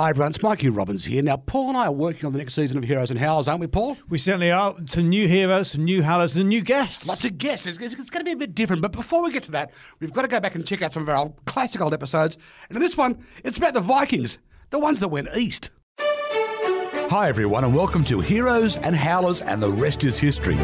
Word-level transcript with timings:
Hi 0.00 0.08
everyone, 0.08 0.30
it's 0.30 0.42
Mikey 0.42 0.70
Robbins 0.70 1.04
here. 1.04 1.20
Now, 1.20 1.36
Paul 1.36 1.68
and 1.68 1.76
I 1.76 1.84
are 1.84 1.92
working 1.92 2.24
on 2.24 2.32
the 2.32 2.38
next 2.38 2.54
season 2.54 2.78
of 2.78 2.84
Heroes 2.84 3.10
and 3.10 3.20
Howls, 3.20 3.48
aren't 3.48 3.60
we, 3.60 3.66
Paul? 3.66 3.98
We 4.08 4.16
certainly 4.16 4.50
are. 4.50 4.74
Some 4.86 5.10
new 5.10 5.28
heroes, 5.28 5.72
some 5.72 5.84
new 5.84 6.02
howlers, 6.02 6.38
and 6.38 6.48
new 6.48 6.62
guests. 6.62 7.06
Lots 7.06 7.26
of 7.26 7.36
guests. 7.36 7.66
It's, 7.66 7.76
it's, 7.76 7.94
it's 7.96 8.08
going 8.08 8.24
to 8.24 8.24
be 8.24 8.32
a 8.32 8.36
bit 8.36 8.54
different. 8.54 8.80
But 8.80 8.92
before 8.92 9.22
we 9.22 9.30
get 9.30 9.42
to 9.42 9.50
that, 9.50 9.74
we've 9.98 10.10
got 10.10 10.22
to 10.22 10.28
go 10.28 10.40
back 10.40 10.54
and 10.54 10.66
check 10.66 10.80
out 10.80 10.94
some 10.94 11.02
of 11.02 11.10
our 11.10 11.16
old, 11.16 11.44
classic 11.44 11.82
old 11.82 11.92
episodes. 11.92 12.38
And 12.70 12.76
in 12.76 12.80
this 12.80 12.96
one, 12.96 13.22
it's 13.44 13.58
about 13.58 13.74
the 13.74 13.82
Vikings, 13.82 14.38
the 14.70 14.78
ones 14.78 15.00
that 15.00 15.08
went 15.08 15.28
east. 15.36 15.68
Hi 15.98 17.28
everyone, 17.28 17.64
and 17.64 17.76
welcome 17.76 18.02
to 18.04 18.20
Heroes 18.20 18.78
and 18.78 18.96
Howlers, 18.96 19.42
and 19.42 19.62
the 19.62 19.70
rest 19.70 20.02
is 20.04 20.18
history. 20.18 20.56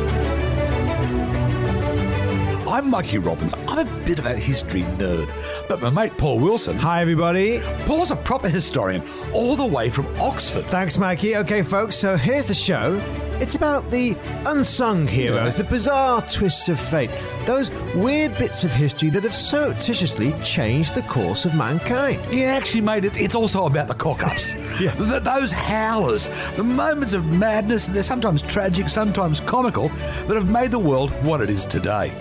I'm 2.87 2.93
Mikey 2.93 3.19
Robbins. 3.19 3.53
I'm 3.67 3.81
a 3.81 4.05
bit 4.05 4.21
of 4.21 4.27
a 4.27 4.37
history 4.37 4.83
nerd, 4.83 5.29
but 5.69 5.83
my 5.83 5.91
mate 5.91 6.17
Paul 6.17 6.39
Wilson. 6.39 6.79
Hi, 6.79 7.01
everybody. 7.01 7.59
Paul's 7.85 8.13
a 8.13 8.17
proper 8.17 8.49
historian, 8.49 9.03
all 9.33 9.57
the 9.57 9.67
way 9.67 9.91
from 9.91 10.07
Oxford. 10.21 10.67
Thanks, 10.67 10.97
Mikey. 10.97 11.37
Okay, 11.39 11.63
folks, 11.63 11.97
so 11.97 12.17
here's 12.17 12.47
the 12.47 12.55
show. 12.55 12.95
It's 13.41 13.57
about 13.57 13.91
the 13.91 14.17
unsung 14.47 15.09
heroes, 15.09 15.57
the 15.57 15.65
bizarre 15.65 16.23
twists 16.31 16.69
of 16.69 16.79
fate, 16.79 17.11
those 17.45 17.73
weird 17.97 18.39
bits 18.39 18.63
of 18.63 18.73
history 18.73 19.11
that 19.11 19.25
have 19.25 19.35
surreptitiously 19.35 20.33
changed 20.45 20.95
the 20.95 21.03
course 21.03 21.45
of 21.45 21.57
mankind. 21.57 22.25
Yeah, 22.31 22.55
actually, 22.55 22.83
mate, 22.83 23.05
it, 23.05 23.21
it's 23.21 23.35
also 23.35 23.67
about 23.67 23.89
the 23.89 23.95
cock 23.95 24.25
ups. 24.25 24.55
Yeah. 24.77 24.93
Th- 24.93 25.23
those 25.23 25.51
howlers, 25.51 26.29
the 26.57 26.63
moments 26.63 27.15
of 27.15 27.25
madness, 27.33 27.87
they're 27.87 28.03
sometimes 28.03 28.43
tragic, 28.43 28.91
sometimes 28.91 29.41
comical, 29.41 29.89
that 29.89 30.35
have 30.35 30.51
made 30.51 30.71
the 30.71 30.79
world 30.79 31.11
what 31.25 31.41
it 31.41 31.49
is 31.49 31.65
today. 31.65 32.13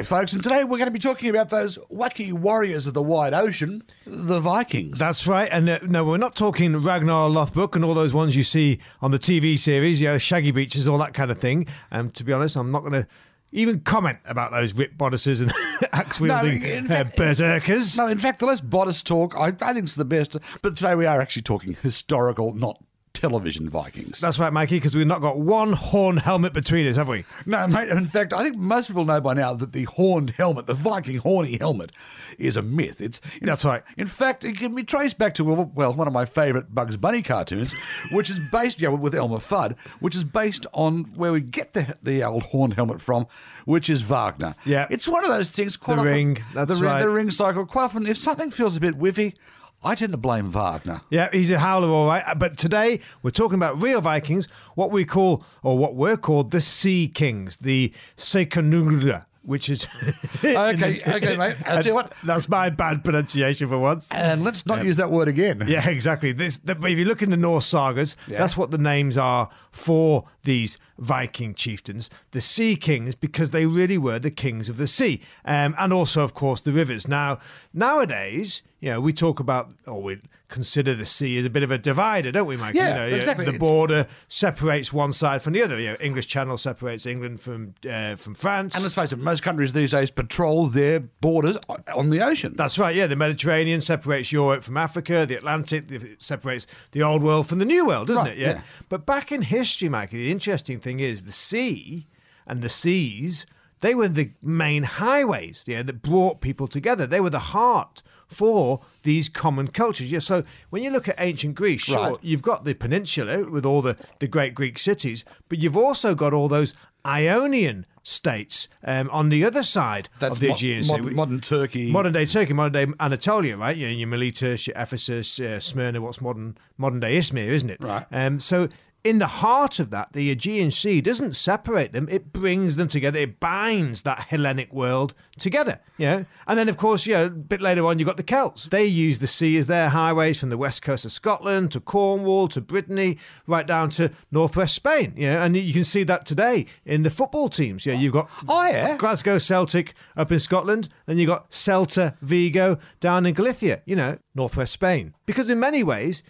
G'day, 0.00 0.06
folks, 0.06 0.32
and 0.32 0.42
today 0.42 0.64
we're 0.64 0.78
going 0.78 0.86
to 0.86 0.92
be 0.92 0.98
talking 0.98 1.28
about 1.28 1.50
those 1.50 1.76
wacky 1.92 2.32
warriors 2.32 2.86
of 2.86 2.94
the 2.94 3.02
wide 3.02 3.34
ocean, 3.34 3.82
the 4.06 4.40
Vikings. 4.40 4.98
That's 4.98 5.26
right. 5.26 5.48
And 5.52 5.68
uh, 5.68 5.78
no, 5.82 6.04
we're 6.04 6.16
not 6.16 6.34
talking 6.34 6.74
Ragnar 6.74 7.28
Lothbrok 7.28 7.76
and 7.76 7.84
all 7.84 7.92
those 7.92 8.14
ones 8.14 8.34
you 8.34 8.42
see 8.42 8.78
on 9.02 9.10
the 9.10 9.18
TV 9.18 9.58
series, 9.58 10.00
you 10.00 10.08
know, 10.08 10.16
Shaggy 10.16 10.52
Beaches, 10.52 10.88
all 10.88 10.96
that 10.98 11.12
kind 11.12 11.30
of 11.30 11.38
thing. 11.38 11.66
Um, 11.92 12.08
to 12.12 12.24
be 12.24 12.32
honest, 12.32 12.56
I'm 12.56 12.70
not 12.70 12.80
going 12.80 12.94
to 12.94 13.06
even 13.52 13.80
comment 13.80 14.20
about 14.24 14.52
those 14.52 14.72
rip 14.72 14.96
bodices 14.96 15.42
and 15.42 15.52
axe 15.92 16.18
wielding 16.18 16.62
in 16.62 16.90
uh, 16.90 17.04
berserkers. 17.14 17.98
No, 17.98 18.06
in 18.06 18.18
fact, 18.18 18.38
the 18.40 18.46
less 18.46 18.62
bodice 18.62 19.02
talk, 19.02 19.36
I, 19.36 19.48
I 19.60 19.74
think 19.74 19.84
it's 19.84 19.96
the 19.96 20.06
best. 20.06 20.34
But 20.62 20.76
today 20.76 20.94
we 20.94 21.04
are 21.04 21.20
actually 21.20 21.42
talking 21.42 21.76
historical, 21.82 22.54
not 22.54 22.82
television 23.20 23.68
Vikings. 23.68 24.18
That's 24.20 24.38
right, 24.38 24.52
Mikey, 24.52 24.76
because 24.76 24.94
we've 24.94 25.06
not 25.06 25.20
got 25.20 25.38
one 25.38 25.72
horn 25.74 26.16
helmet 26.16 26.52
between 26.54 26.86
us, 26.86 26.96
have 26.96 27.08
we? 27.08 27.24
No, 27.44 27.66
mate. 27.68 27.88
In 27.90 28.06
fact, 28.06 28.32
I 28.32 28.42
think 28.42 28.56
most 28.56 28.86
people 28.88 29.04
know 29.04 29.20
by 29.20 29.34
now 29.34 29.52
that 29.54 29.72
the 29.72 29.84
horned 29.84 30.30
helmet, 30.30 30.66
the 30.66 30.74
Viking 30.74 31.18
horny 31.18 31.58
helmet, 31.60 31.92
is 32.38 32.56
a 32.56 32.62
myth. 32.62 33.00
It's 33.02 33.20
in- 33.40 33.46
That's 33.46 33.64
right. 33.64 33.82
In 33.98 34.06
fact, 34.06 34.44
it 34.44 34.56
can 34.56 34.74
be 34.74 34.84
traced 34.84 35.18
back 35.18 35.34
to 35.34 35.44
well, 35.44 35.92
one 35.92 36.06
of 36.06 36.14
my 36.14 36.24
favourite 36.24 36.74
Bugs 36.74 36.96
Bunny 36.96 37.20
cartoons, 37.22 37.74
which 38.12 38.30
is 38.30 38.40
based, 38.50 38.80
yeah, 38.80 38.88
with 38.88 39.14
Elmer 39.14 39.36
Fudd, 39.38 39.76
which 40.00 40.16
is 40.16 40.24
based 40.24 40.66
on 40.72 41.04
where 41.14 41.32
we 41.32 41.40
get 41.42 41.74
the 41.74 41.96
the 42.02 42.24
old 42.24 42.44
horned 42.44 42.74
helmet 42.74 43.00
from, 43.02 43.26
which 43.66 43.90
is 43.90 44.00
Wagner. 44.02 44.54
Yeah. 44.64 44.86
it's 44.90 45.06
one 45.06 45.24
of 45.24 45.30
those 45.30 45.50
things. 45.50 45.76
Quite 45.76 45.96
The 45.96 46.00
often- 46.00 46.12
ring, 46.12 46.38
that's 46.54 46.78
the, 46.78 46.84
right. 46.86 47.02
The 47.02 47.10
ring 47.10 47.30
cycle. 47.30 47.66
Quite 47.66 47.84
often, 47.84 48.06
if 48.06 48.16
something 48.16 48.50
feels 48.50 48.76
a 48.76 48.80
bit 48.80 48.98
whiffy, 48.98 49.34
I 49.82 49.94
tend 49.94 50.12
to 50.12 50.18
blame 50.18 50.50
Wagner. 50.50 51.00
Yeah, 51.08 51.30
he's 51.32 51.50
a 51.50 51.58
howler, 51.58 51.88
all 51.88 52.06
right. 52.06 52.22
But 52.38 52.58
today 52.58 53.00
we're 53.22 53.30
talking 53.30 53.54
about 53.56 53.80
real 53.80 54.00
Vikings, 54.02 54.46
what 54.74 54.90
we 54.90 55.06
call, 55.06 55.42
or 55.62 55.78
what 55.78 55.94
we're 55.94 56.18
called, 56.18 56.50
the 56.50 56.60
Sea 56.60 57.08
Kings, 57.08 57.56
the 57.58 57.90
Sekonugla, 58.18 59.24
which 59.42 59.70
is. 59.70 59.86
Okay, 60.44 61.02
okay, 61.06 61.36
mate. 61.36 61.56
I'll 61.66 61.82
tell 61.82 61.86
you 61.92 61.94
what. 61.94 62.12
That's 62.24 62.48
my 62.48 62.68
bad 62.70 63.02
pronunciation 63.04 63.68
for 63.68 63.78
once. 63.78 64.08
And 64.10 64.44
let's 64.44 64.66
not 64.66 64.84
use 64.84 64.96
that 64.98 65.10
word 65.10 65.28
again. 65.28 65.64
Yeah, 65.66 65.88
exactly. 65.88 66.32
This, 66.32 66.58
if 66.66 66.98
you 66.98 67.04
look 67.06 67.22
in 67.22 67.30
the 67.30 67.36
Norse 67.38 67.66
sagas, 67.66 68.16
Yeah. 68.26 68.38
that's 68.38 68.56
what 68.56 68.70
the 68.70 68.78
names 68.78 69.16
are 69.16 69.48
for 69.70 70.24
these 70.44 70.76
Viking 70.98 71.54
chieftains, 71.54 72.10
the 72.32 72.40
Sea 72.42 72.76
Kings, 72.76 73.14
because 73.14 73.50
they 73.50 73.64
really 73.66 73.96
were 73.98 74.18
the 74.18 74.30
kings 74.30 74.68
of 74.68 74.76
the 74.76 74.86
sea, 74.86 75.22
um, 75.46 75.74
and 75.78 75.92
also, 75.92 76.22
of 76.22 76.34
course, 76.34 76.60
the 76.60 76.72
rivers. 76.72 77.06
Now, 77.08 77.38
nowadays, 77.72 78.62
you 78.80 78.90
know, 78.90 79.00
we 79.00 79.12
talk 79.12 79.40
about, 79.40 79.74
or 79.86 80.02
we 80.02 80.20
consider 80.48 80.94
the 80.94 81.06
sea 81.06 81.38
as 81.38 81.44
a 81.44 81.50
bit 81.50 81.62
of 81.62 81.70
a 81.70 81.76
divider, 81.78 82.32
don't 82.32 82.46
we, 82.46 82.56
Mike? 82.56 82.74
Yeah, 82.74 83.04
you 83.04 83.10
know, 83.10 83.16
exactly. 83.16 83.44
The 83.44 83.58
border 83.58 84.06
separates 84.26 84.92
one 84.92 85.12
side 85.12 85.42
from 85.42 85.52
the 85.52 85.62
other. 85.62 85.78
You 85.78 85.90
know, 85.90 85.96
English 86.00 86.26
Channel 86.26 86.56
separates 86.58 87.04
England 87.06 87.40
from 87.40 87.74
uh, 87.88 88.16
from 88.16 88.34
France. 88.34 88.74
And 88.74 88.82
let's 88.82 88.94
face 88.94 89.12
it, 89.12 89.18
most 89.18 89.42
countries 89.42 89.72
these 89.74 89.90
days 89.90 90.10
patrol 90.10 90.66
their 90.66 90.98
borders 91.00 91.58
on 91.94 92.10
the 92.10 92.20
ocean. 92.22 92.54
That's 92.56 92.78
right, 92.78 92.96
yeah. 92.96 93.06
The 93.06 93.16
Mediterranean 93.16 93.80
separates 93.82 94.32
Europe 94.32 94.64
from 94.64 94.76
Africa, 94.76 95.26
the 95.26 95.36
Atlantic 95.36 95.84
separates 96.18 96.66
the 96.92 97.02
old 97.02 97.22
world 97.22 97.46
from 97.46 97.58
the 97.58 97.64
new 97.66 97.86
world, 97.86 98.08
doesn't 98.08 98.24
Right, 98.24 98.32
it? 98.32 98.38
Yeah. 98.38 98.48
yeah. 98.54 98.60
But 98.88 99.04
back 99.06 99.30
in 99.30 99.42
history, 99.42 99.88
Mike, 99.90 100.10
the 100.10 100.30
interesting 100.30 100.80
thing 100.80 101.00
is 101.00 101.24
the 101.24 101.32
sea 101.32 102.06
and 102.46 102.62
the 102.62 102.68
seas, 102.70 103.46
they 103.80 103.94
were 103.94 104.08
the 104.08 104.30
main 104.42 104.82
highways 104.84 105.64
yeah, 105.66 105.82
that 105.82 106.02
brought 106.02 106.40
people 106.40 106.68
together. 106.68 107.06
They 107.06 107.20
were 107.20 107.30
the 107.30 107.38
heart 107.38 108.02
for 108.28 108.80
these 109.02 109.28
common 109.28 109.68
cultures. 109.68 110.12
Yeah, 110.12 110.20
so 110.20 110.44
when 110.70 110.82
you 110.82 110.90
look 110.90 111.08
at 111.08 111.16
ancient 111.18 111.54
Greece, 111.56 111.82
sure, 111.82 111.96
Right. 111.96 112.16
you've 112.22 112.42
got 112.42 112.64
the 112.64 112.74
peninsula 112.74 113.50
with 113.50 113.66
all 113.66 113.82
the, 113.82 113.96
the 114.20 114.28
great 114.28 114.54
Greek 114.54 114.78
cities, 114.78 115.24
but 115.48 115.58
you've 115.58 115.76
also 115.76 116.14
got 116.14 116.32
all 116.32 116.48
those 116.48 116.72
Ionian 117.04 117.86
states 118.02 118.68
um, 118.84 119.10
on 119.10 119.28
the 119.30 119.44
other 119.44 119.62
side 119.62 120.08
That's 120.20 120.36
of 120.36 120.40
the 120.40 120.50
Aegean 120.52 120.82
Sea. 120.82 120.92
modern, 120.98 121.14
modern 121.16 121.40
Turkey. 121.40 121.90
Modern 121.90 122.12
day 122.12 122.24
Turkey, 122.26 122.52
modern 122.52 122.72
day 122.72 122.92
Anatolia, 123.00 123.56
right? 123.56 123.76
You 123.76 123.86
know, 123.88 123.92
your 123.94 124.08
Miletus, 124.08 124.66
your 124.66 124.76
Ephesus, 124.76 125.40
uh, 125.40 125.58
Smyrna, 125.60 126.00
what's 126.00 126.20
modern 126.20 126.56
modern 126.78 127.00
day 127.00 127.16
Izmir, 127.18 127.48
isn't 127.48 127.70
it? 127.70 127.80
Right. 127.80 128.06
Um, 128.12 128.38
so 128.40 128.68
in 129.02 129.18
the 129.18 129.26
heart 129.26 129.78
of 129.78 129.90
that, 129.90 130.12
the 130.12 130.30
Aegean 130.30 130.70
Sea 130.70 131.00
doesn't 131.00 131.34
separate 131.34 131.92
them; 131.92 132.08
it 132.10 132.32
brings 132.32 132.76
them 132.76 132.88
together. 132.88 133.18
It 133.20 133.40
binds 133.40 134.02
that 134.02 134.20
Hellenic 134.28 134.72
world 134.72 135.14
together. 135.38 135.80
You 135.96 136.06
know? 136.06 136.26
and 136.46 136.58
then 136.58 136.68
of 136.68 136.76
course, 136.76 137.06
you 137.06 137.14
know, 137.14 137.26
a 137.26 137.30
bit 137.30 137.60
later 137.60 137.86
on, 137.86 137.98
you've 137.98 138.06
got 138.08 138.16
the 138.16 138.22
Celts. 138.22 138.64
They 138.64 138.84
use 138.84 139.18
the 139.18 139.26
sea 139.26 139.56
as 139.56 139.66
their 139.66 139.88
highways 139.90 140.40
from 140.40 140.50
the 140.50 140.58
west 140.58 140.82
coast 140.82 141.04
of 141.04 141.12
Scotland 141.12 141.72
to 141.72 141.80
Cornwall 141.80 142.48
to 142.48 142.60
Brittany, 142.60 143.18
right 143.46 143.66
down 143.66 143.90
to 143.90 144.10
northwest 144.30 144.74
Spain. 144.74 145.14
You 145.16 145.30
know, 145.30 145.38
and 145.42 145.56
you 145.56 145.72
can 145.72 145.84
see 145.84 146.02
that 146.04 146.26
today 146.26 146.66
in 146.84 147.02
the 147.02 147.10
football 147.10 147.48
teams. 147.48 147.86
Yeah, 147.86 147.94
you've 147.94 148.12
got 148.12 148.28
Oh, 148.48 148.66
yeah? 148.66 148.96
Glasgow 148.96 149.38
Celtic 149.38 149.94
up 150.16 150.30
in 150.32 150.38
Scotland, 150.38 150.88
then 151.06 151.18
you've 151.18 151.28
got 151.28 151.50
Celta 151.50 152.16
Vigo 152.20 152.78
down 153.00 153.26
in 153.26 153.34
Galicia, 153.34 153.82
you 153.84 153.96
know, 153.96 154.18
northwest 154.34 154.72
Spain. 154.72 155.14
Because 155.26 155.48
in 155.48 155.58
many 155.58 155.82
ways, 155.82 156.22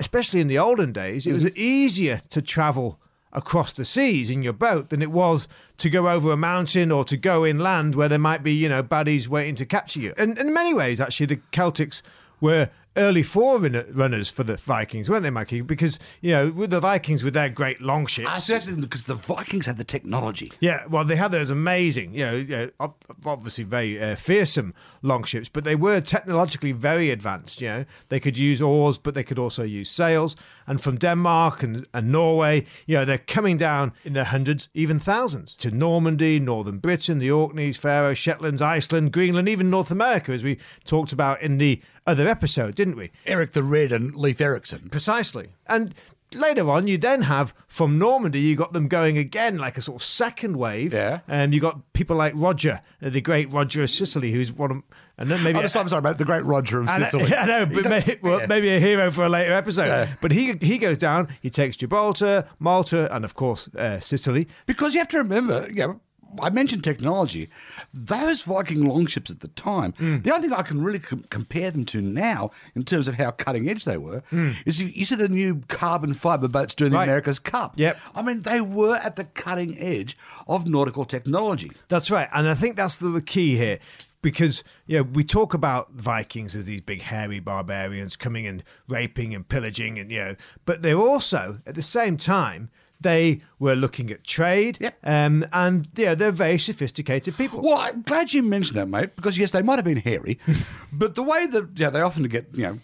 especially 0.00 0.40
in 0.40 0.48
the 0.48 0.58
olden 0.58 0.92
days, 0.92 1.26
it 1.26 1.32
was 1.32 1.44
Mm-hmm. 1.44 1.54
easier 1.56 2.20
to 2.30 2.42
travel 2.42 3.00
across 3.32 3.72
the 3.74 3.84
seas 3.84 4.30
in 4.30 4.42
your 4.42 4.52
boat 4.54 4.88
than 4.90 5.02
it 5.02 5.10
was 5.10 5.48
to 5.76 5.90
go 5.90 6.08
over 6.08 6.32
a 6.32 6.36
mountain 6.36 6.90
or 6.90 7.04
to 7.04 7.16
go 7.16 7.44
inland 7.44 7.94
where 7.94 8.08
there 8.08 8.18
might 8.18 8.42
be, 8.42 8.52
you 8.52 8.68
know, 8.68 8.82
baddies 8.82 9.28
waiting 9.28 9.54
to 9.54 9.66
capture 9.66 10.00
you. 10.00 10.14
And 10.16 10.38
in 10.38 10.52
many 10.52 10.72
ways, 10.72 10.98
actually, 10.98 11.26
the 11.26 11.36
Celtics 11.52 12.00
were 12.40 12.70
early 12.98 13.22
forerunners 13.22 14.28
for 14.30 14.42
the 14.44 14.56
Vikings, 14.56 15.08
weren't 15.08 15.22
they, 15.22 15.30
Mikey? 15.30 15.60
Because, 15.62 15.98
you 16.20 16.32
know, 16.32 16.50
with 16.50 16.70
the 16.70 16.80
Vikings 16.80 17.24
with 17.24 17.34
their 17.34 17.48
great 17.48 17.80
long 17.80 18.06
ships. 18.06 18.44
So 18.44 18.76
because 18.76 19.04
the 19.04 19.14
Vikings 19.14 19.66
had 19.66 19.78
the 19.78 19.84
technology. 19.84 20.52
Yeah, 20.60 20.86
well, 20.86 21.04
they 21.04 21.16
had 21.16 21.32
those 21.32 21.50
amazing, 21.50 22.14
you 22.14 22.24
know, 22.24 22.34
you 22.34 22.72
know 22.78 22.94
obviously 23.24 23.64
very 23.64 24.00
uh, 24.00 24.16
fearsome 24.16 24.74
longships, 25.02 25.48
but 25.48 25.64
they 25.64 25.76
were 25.76 26.00
technologically 26.00 26.72
very 26.72 27.10
advanced. 27.10 27.60
You 27.60 27.68
know, 27.68 27.84
they 28.08 28.20
could 28.20 28.36
use 28.36 28.60
oars, 28.60 28.98
but 28.98 29.14
they 29.14 29.24
could 29.24 29.38
also 29.38 29.62
use 29.62 29.90
sails. 29.90 30.36
And 30.68 30.80
from 30.80 30.96
Denmark 30.96 31.62
and, 31.62 31.86
and 31.92 32.12
Norway, 32.12 32.66
you 32.86 32.94
know, 32.94 33.04
they're 33.04 33.18
coming 33.18 33.56
down 33.56 33.92
in 34.04 34.12
their 34.12 34.24
hundreds, 34.24 34.68
even 34.74 34.98
thousands, 34.98 35.56
to 35.56 35.70
Normandy, 35.70 36.38
Northern 36.38 36.78
Britain, 36.78 37.18
the 37.18 37.30
Orkneys, 37.30 37.78
Faroe, 37.78 38.14
Shetlands, 38.14 38.62
Iceland, 38.62 39.12
Greenland, 39.12 39.48
even 39.48 39.70
North 39.70 39.90
America, 39.90 40.30
as 40.32 40.44
we 40.44 40.58
talked 40.84 41.12
about 41.12 41.40
in 41.40 41.58
the 41.58 41.80
other 42.06 42.28
episode, 42.28 42.74
didn't 42.74 42.96
we? 42.96 43.10
Eric 43.26 43.52
the 43.52 43.62
Red 43.62 43.92
and 43.92 44.14
Leif 44.14 44.40
Erikson. 44.40 44.90
Precisely. 44.90 45.48
And 45.66 45.94
later 46.34 46.70
on, 46.70 46.86
you 46.86 46.98
then 46.98 47.22
have 47.22 47.54
from 47.66 47.98
Normandy, 47.98 48.40
you 48.40 48.56
got 48.56 48.72
them 48.72 48.88
going 48.88 49.16
again 49.16 49.58
like 49.58 49.78
a 49.78 49.82
sort 49.82 50.02
of 50.02 50.06
second 50.06 50.56
wave. 50.56 50.92
Yeah. 50.92 51.20
And 51.26 51.54
you 51.54 51.60
got 51.60 51.92
people 51.92 52.16
like 52.16 52.34
Roger, 52.36 52.80
the 53.00 53.20
great 53.20 53.50
Roger 53.52 53.82
of 53.82 53.90
Sicily, 53.90 54.32
who's 54.32 54.52
one 54.52 54.70
of, 54.70 54.82
and 55.18 55.28
then 55.30 55.42
maybe. 55.42 55.58
I'm 55.58 55.68
sorry, 55.68 55.82
I'm 55.82 55.88
sorry, 55.88 56.02
mate. 56.02 56.18
The 56.18 56.24
Great 56.24 56.44
Roger 56.44 56.80
of 56.80 56.88
Sicily. 56.90 57.34
I 57.36 57.46
know, 57.46 57.66
but 57.66 57.84
may, 57.88 58.18
well, 58.22 58.40
yeah. 58.40 58.46
maybe 58.46 58.68
a 58.70 58.80
hero 58.80 59.10
for 59.10 59.24
a 59.24 59.28
later 59.28 59.52
episode. 59.52 59.86
Yeah. 59.86 60.14
But 60.20 60.32
he 60.32 60.54
he 60.60 60.78
goes 60.78 60.98
down, 60.98 61.28
he 61.42 61.50
takes 61.50 61.76
Gibraltar, 61.76 62.48
Malta, 62.58 63.14
and 63.14 63.24
of 63.24 63.34
course 63.34 63.68
uh, 63.76 64.00
Sicily. 64.00 64.48
Because 64.66 64.94
you 64.94 65.00
have 65.00 65.08
to 65.08 65.18
remember, 65.18 65.66
you 65.68 65.86
know, 65.86 66.00
I 66.42 66.50
mentioned 66.50 66.84
technology. 66.84 67.48
Those 67.94 68.42
Viking 68.42 68.84
longships 68.84 69.30
at 69.30 69.40
the 69.40 69.48
time, 69.48 69.92
Mm. 69.94 70.22
the 70.22 70.30
only 70.34 70.48
thing 70.48 70.56
I 70.58 70.62
can 70.62 70.82
really 70.82 70.98
com- 70.98 71.24
compare 71.30 71.70
them 71.70 71.86
to 71.86 72.02
now, 72.02 72.50
in 72.74 72.84
terms 72.84 73.08
of 73.08 73.14
how 73.14 73.30
cutting 73.30 73.66
edge 73.68 73.86
they 73.86 73.96
were, 73.96 74.22
is 74.66 74.80
you, 74.80 74.88
you 74.88 75.06
see 75.06 75.14
the 75.14 75.28
new 75.30 75.62
carbon 75.68 76.12
fibre 76.12 76.46
boats 76.46 76.74
doing 76.74 76.92
the 76.92 76.98
Mm. 76.98 77.04
America's 77.04 77.38
Cup. 77.38 77.72
Yep. 77.76 77.96
I 78.14 78.20
mean, 78.20 78.42
they 78.42 78.60
were 78.60 78.96
at 78.96 79.16
the 79.16 79.24
cutting 79.24 79.78
edge 79.78 80.18
of 80.46 80.66
nautical 80.66 81.06
technology. 81.06 81.72
That's 81.88 82.10
right, 82.10 82.28
and 82.34 82.46
I 82.46 82.54
think 82.54 82.76
that's 82.76 82.98
the, 82.98 83.08
the 83.08 83.22
key 83.22 83.56
here. 83.56 83.78
Because 84.20 84.64
you 84.86 84.98
know, 84.98 85.02
we 85.04 85.22
talk 85.22 85.54
about 85.54 85.92
Vikings 85.92 86.56
as 86.56 86.64
these 86.64 86.80
big 86.80 87.02
hairy 87.02 87.38
barbarians 87.40 88.16
coming 88.16 88.46
and 88.46 88.64
raping 88.88 89.34
and 89.34 89.48
pillaging, 89.48 89.98
and 89.98 90.10
you 90.10 90.18
know, 90.18 90.36
but 90.64 90.82
they're 90.82 90.96
also 90.96 91.58
at 91.66 91.74
the 91.74 91.82
same 91.82 92.16
time 92.16 92.70
they 93.00 93.40
were 93.60 93.76
looking 93.76 94.10
at 94.10 94.24
trade, 94.24 94.76
Yep. 94.80 94.98
um, 95.04 95.46
and 95.52 95.88
yeah, 95.94 96.16
they're 96.16 96.32
very 96.32 96.58
sophisticated 96.58 97.36
people. 97.36 97.62
Well, 97.62 97.78
I'm 97.78 98.02
glad 98.02 98.32
you 98.32 98.42
mentioned 98.42 98.76
that, 98.76 98.86
mate, 98.88 99.14
because 99.14 99.38
yes, 99.38 99.52
they 99.52 99.62
might 99.62 99.76
have 99.76 99.84
been 99.84 99.98
hairy, 99.98 100.40
but 100.92 101.14
the 101.14 101.22
way 101.22 101.46
that 101.46 101.78
know, 101.78 101.90
they 101.90 102.00
often 102.00 102.24
get 102.24 102.48
you 102.54 102.62
know 102.64 102.78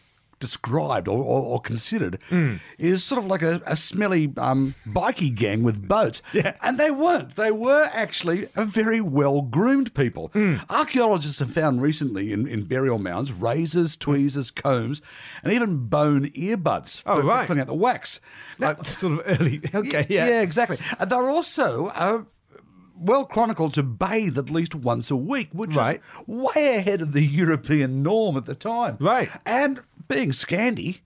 described 0.44 1.08
or, 1.08 1.18
or, 1.18 1.40
or 1.52 1.58
considered 1.60 2.14
Hmm. 2.28 2.56
is 2.78 3.02
sort 3.02 3.18
of 3.22 3.26
like 3.26 3.42
a, 3.42 3.62
a 3.66 3.76
smelly 3.76 4.32
um, 4.36 4.74
bikie 4.86 5.34
gang 5.34 5.62
with 5.62 5.88
boats. 5.88 6.20
Yeah. 6.34 6.52
And 6.62 6.78
they 6.78 6.90
weren't. 6.90 7.36
They 7.36 7.50
were 7.50 7.88
actually 7.92 8.48
a 8.56 8.64
very 8.64 9.00
well 9.00 9.40
groomed 9.42 9.94
people. 9.94 10.30
Hmm. 10.34 10.56
Archaeologists 10.68 11.38
have 11.38 11.50
found 11.52 11.80
recently 11.80 12.32
in, 12.32 12.46
in 12.46 12.64
burial 12.64 12.98
mounds 12.98 13.32
razors, 13.32 13.96
tweezers, 13.96 14.50
combs, 14.50 15.00
and 15.42 15.52
even 15.52 15.86
bone 15.86 16.24
earbuds 16.36 17.02
for, 17.02 17.12
Oh, 17.12 17.22
for 17.22 17.46
cleaning 17.46 17.62
out 17.62 17.66
the 17.68 17.74
wax. 17.74 18.20
Now, 18.58 18.68
Like, 18.68 18.84
sort 18.84 19.12
of 19.20 19.40
early. 19.40 19.60
Okay, 19.74 20.06
yeah. 20.08 20.40
exactly. 20.42 20.78
And 20.98 21.08
they're 21.10 21.30
also 21.30 21.86
uh, 21.86 22.22
well 23.04 23.24
chronicled 23.24 23.74
to 23.74 23.82
bathe 23.82 24.36
at 24.38 24.50
least 24.50 24.74
once 24.74 25.10
a 25.10 25.16
week, 25.16 25.48
which 25.52 25.74
Right. 25.76 26.00
is 26.20 26.26
way 26.28 26.76
ahead 26.76 27.00
of 27.00 27.12
the 27.12 27.22
European 27.24 28.02
norm 28.02 28.36
at 28.36 28.44
the 28.46 28.54
time. 28.54 28.96
Right. 29.00 29.30
And 29.46 29.80
being 30.08 30.30
Scandi, 30.30 31.00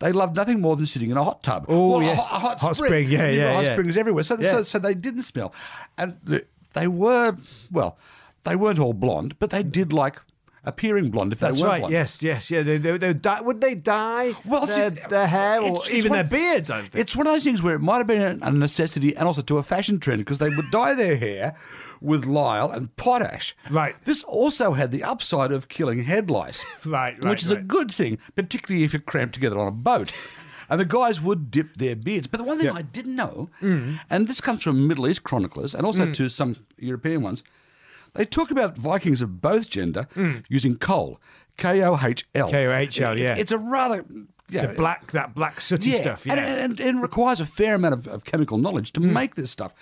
they 0.00 0.12
loved 0.12 0.36
nothing 0.36 0.60
more 0.60 0.76
than 0.76 0.86
sitting 0.86 1.10
in 1.10 1.16
a 1.16 1.24
hot 1.24 1.42
tub. 1.42 1.66
Oh, 1.68 1.88
Well, 1.90 2.00
a 2.00 2.04
yes. 2.04 2.26
hot, 2.26 2.36
a 2.36 2.40
hot, 2.40 2.60
Hot 2.60 2.76
spring. 2.76 2.88
spring, 2.88 3.10
yeah, 3.10 3.28
You 3.30 3.38
know, 3.40 3.46
yeah, 3.46 3.54
Hot 3.54 3.64
yeah. 3.64 3.72
springs 3.72 3.96
everywhere. 3.96 4.24
So, 4.24 4.36
Yeah. 4.38 4.50
so, 4.52 4.62
so 4.62 4.78
they 4.78 4.94
didn't 4.94 5.22
smell. 5.22 5.52
And 5.96 6.16
the, 6.24 6.44
they 6.72 6.88
were, 6.88 7.36
well, 7.70 7.96
they 8.44 8.56
weren't 8.56 8.78
all 8.78 8.92
blonde, 8.92 9.36
but 9.38 9.50
they 9.50 9.62
did 9.62 9.92
like 9.92 10.20
appearing 10.64 11.10
blonde 11.10 11.32
if 11.32 11.40
That's 11.40 11.56
they 11.56 11.62
weren't 11.62 11.70
right. 11.72 11.78
blonde. 11.80 11.92
Yes, 11.92 12.22
yes, 12.22 12.50
yeah. 12.50 12.62
They, 12.62 12.78
they, 12.78 12.96
they 12.98 13.12
die, 13.14 13.40
would 13.40 13.60
they 13.60 13.74
dye 13.74 14.34
Well, 14.44 14.66
their, 14.66 14.90
see, 14.94 15.00
their 15.08 15.26
hair 15.26 15.60
or 15.60 15.66
it's- 15.66 15.86
it's 15.88 15.90
even 15.90 16.10
one- 16.10 16.16
their 16.18 16.24
beards? 16.28 16.70
I 16.70 16.80
think. 16.82 16.94
It's 16.94 17.14
one 17.16 17.26
of 17.26 17.32
those 17.32 17.44
things 17.44 17.62
where 17.62 17.74
it 17.74 17.80
might 17.80 17.98
have 17.98 18.06
been 18.06 18.40
a 18.42 18.50
necessity 18.50 19.16
and 19.16 19.26
also 19.26 19.42
to 19.42 19.58
a 19.58 19.62
fashion 19.62 20.00
trend 20.00 20.20
because 20.20 20.38
they 20.38 20.48
would 20.48 20.70
dye 20.70 20.94
their 20.94 21.16
hair 21.16 21.56
with 22.00 22.26
lye 22.26 22.60
and 22.74 22.94
potash. 22.96 23.56
Right. 23.70 23.94
This 24.04 24.22
also 24.24 24.72
had 24.72 24.90
the 24.90 25.02
upside 25.02 25.52
of 25.52 25.68
killing 25.68 26.04
head 26.04 26.30
lice. 26.30 26.64
Right, 26.84 27.18
right, 27.22 27.30
Which 27.30 27.42
is 27.42 27.50
a 27.50 27.56
good 27.56 27.90
thing, 27.90 28.18
particularly 28.34 28.84
if 28.84 28.92
you're 28.92 29.00
cramped 29.00 29.34
together 29.34 29.58
on 29.58 29.68
a 29.68 29.70
boat. 29.72 30.12
And 30.70 30.80
the 30.80 30.84
guys 30.86 31.20
would 31.20 31.50
dip 31.50 31.74
their 31.74 31.94
beards. 31.94 32.26
But 32.26 32.38
the 32.38 32.44
one 32.44 32.58
thing. 32.58 32.68
Mm. 32.72 32.76
I 32.78 32.82
didn't 32.82 33.16
know, 33.16 33.50
and 33.60 34.28
this 34.28 34.40
comes 34.40 34.62
from 34.62 34.86
Middle 34.88 35.06
East 35.06 35.22
chroniclers 35.22 35.74
and 35.74 35.84
also 35.86 36.10
to 36.10 36.28
some 36.28 36.56
European 36.78 37.22
ones, 37.22 37.42
they 38.14 38.24
talk 38.24 38.50
about 38.50 38.76
Vikings 38.76 39.22
of 39.22 39.40
both 39.40 39.68
gender 39.68 40.06
using 40.48 40.76
kohl. 40.76 41.20
K 41.56 41.82
O 41.82 41.96
H 42.02 42.26
L. 42.34 42.50
Mm. 42.50 42.82
It's- 42.82 43.18
yeah. 43.18 43.34
It's 43.36 43.52
a 43.52 43.58
rather. 43.58 44.04
Yeah, 44.50 44.66
the 44.66 44.74
black, 44.74 45.12
that 45.12 45.34
black 45.34 45.60
sooty 45.62 45.90
yeah, 45.90 46.00
stuff. 46.02 46.26
Yeah. 46.26 46.36
Mm. 46.36 46.64
and, 46.64 46.80
and 46.80 47.02
requires 47.02 47.40
a 47.40 47.46
fair 47.46 47.76
amount 47.76 47.94
of, 47.94 48.06
of 48.06 48.24
chemical 48.24 48.58
knowledge 48.58 48.92
to 48.92 49.00
make 49.00 49.36
this 49.36 49.50
stuff. 49.50 49.74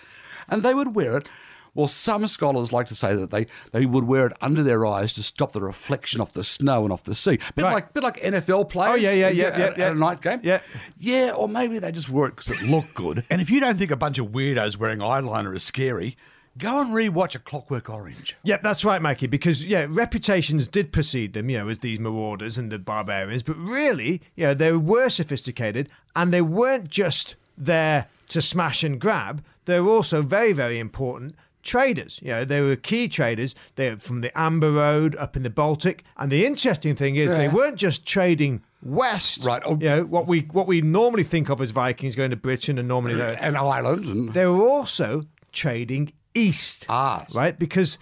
And 0.49 0.63
they 0.63 0.73
would 0.73 0.95
wear 0.95 1.17
it. 1.19 1.29
Well, 1.75 1.89
some 1.89 2.27
scholars 2.29 2.73
like 2.73 2.87
to 2.87 2.95
say 2.95 3.15
that 3.17 3.31
they, 3.33 3.47
they 3.73 3.87
would 3.87 4.05
wear 4.05 4.27
it 4.27 4.33
under 4.41 4.63
their 4.63 4.87
eyes 4.87 5.15
to 5.15 5.23
stop 5.23 5.53
the 5.53 5.61
reflection 5.63 6.21
off 6.21 6.33
the 6.35 6.45
snow 6.45 6.85
and 6.85 6.93
off 6.93 7.03
the 7.03 7.15
sea. 7.15 7.39
Bit 7.57 7.63
Right. 7.65 7.73
like 7.75 7.93
bit 7.95 8.03
like 8.05 8.21
NFL 8.21 8.69
players. 8.69 8.93
Oh, 8.93 8.95
yeah, 8.95 9.13
yeah, 9.13 9.27
at- 9.27 9.35
yeah, 9.35 9.45
at, 9.47 9.79
yeah, 9.79 9.87
at 9.87 9.93
a 9.93 9.99
night 9.99 10.21
game. 10.21 10.41
Yeah. 10.45 10.61
yeah, 10.99 11.33
or 11.33 11.49
maybe 11.49 11.79
they 11.81 11.91
just 11.91 12.09
wore 12.11 12.29
it 12.29 12.37
because 12.37 12.53
it 12.53 12.63
looked 12.69 12.95
good. 12.95 13.25
and 13.31 13.41
if 13.41 13.51
you 13.51 13.59
don't 13.59 13.79
think 13.79 13.91
a 13.91 13.97
bunch 13.97 14.19
of 14.19 14.27
weirdos 14.29 14.77
wearing 14.77 14.99
eyeliner 15.01 15.57
is 15.57 15.65
scary, 15.65 16.17
go 16.59 16.81
and 16.81 16.91
rewatch 16.91 17.35
A 17.35 17.39
Clockwork 17.39 17.89
Orange. 17.89 18.37
Yeah, 18.43 18.59
that's 18.63 18.85
right, 18.85 19.01
Mikey. 19.01 19.27
Because 19.27 19.67
yeah, 19.67 19.87
reputations 19.89 20.69
did 20.69 20.93
precede 20.93 21.33
them, 21.33 21.51
you 21.51 21.59
know, 21.59 21.69
as 21.69 21.81
these 21.81 21.99
marauders 21.99 22.59
and 22.59 22.71
the 22.71 22.79
barbarians. 22.79 23.43
But 23.43 23.57
really, 23.57 24.23
you 24.37 24.45
know, 24.45 24.55
they 24.55 24.73
were 24.73 25.09
sophisticated, 25.09 25.89
and 26.15 26.33
they 26.33 26.43
weren't 26.43 26.89
just 26.89 27.37
there 27.57 28.07
to 28.29 28.43
smash 28.43 28.83
and 28.83 29.01
grab. 29.01 29.45
They 29.65 29.81
were 29.81 29.91
also 29.91 30.23
very, 30.23 30.53
very 30.53 30.79
important 30.79 31.35
traders. 31.63 32.19
You 32.23 32.31
know, 32.31 32.45
they 32.45 32.61
were 32.61 32.77
key 32.77 33.09
traders. 33.09 33.55
They 33.77 33.91
were 33.91 33.97
from 33.97 34.21
the 34.21 34.37
Amber 34.39 34.73
Road 34.73 35.15
up 35.17 35.37
in 35.37 35.43
the 35.43 35.51
Baltic. 35.51 36.05
And 36.17 36.31
the 36.31 36.45
interesting 36.45 36.97
thing 36.97 37.17
is, 37.17 37.31
they 37.31 37.49
weren't 37.49 37.77
just 37.77 38.05
trading 38.07 38.63
west. 38.83 39.45
Right. 39.45 39.63
Oh. 39.65 39.79
You 39.81 39.87
know 39.87 40.05
what 40.05 40.27
we 40.27 40.41
what 40.41 40.67
we 40.67 40.81
normally 40.81 41.25
think 41.25 41.49
of 41.49 41.63
as 41.63 41.71
Vikings 41.71 42.17
going 42.17 42.31
to 42.31 42.37
Britain 42.37 42.79
and 42.79 42.89
normally 42.89 43.15
the, 43.15 43.41
And 43.43 43.57
Ireland. 43.57 44.35
They 44.35 44.47
were 44.47 44.67
also 44.67 45.23
trading 45.53 46.13
east. 46.35 46.87
Ah. 46.89 47.27
Right? 47.35 47.59
Because 47.59 47.99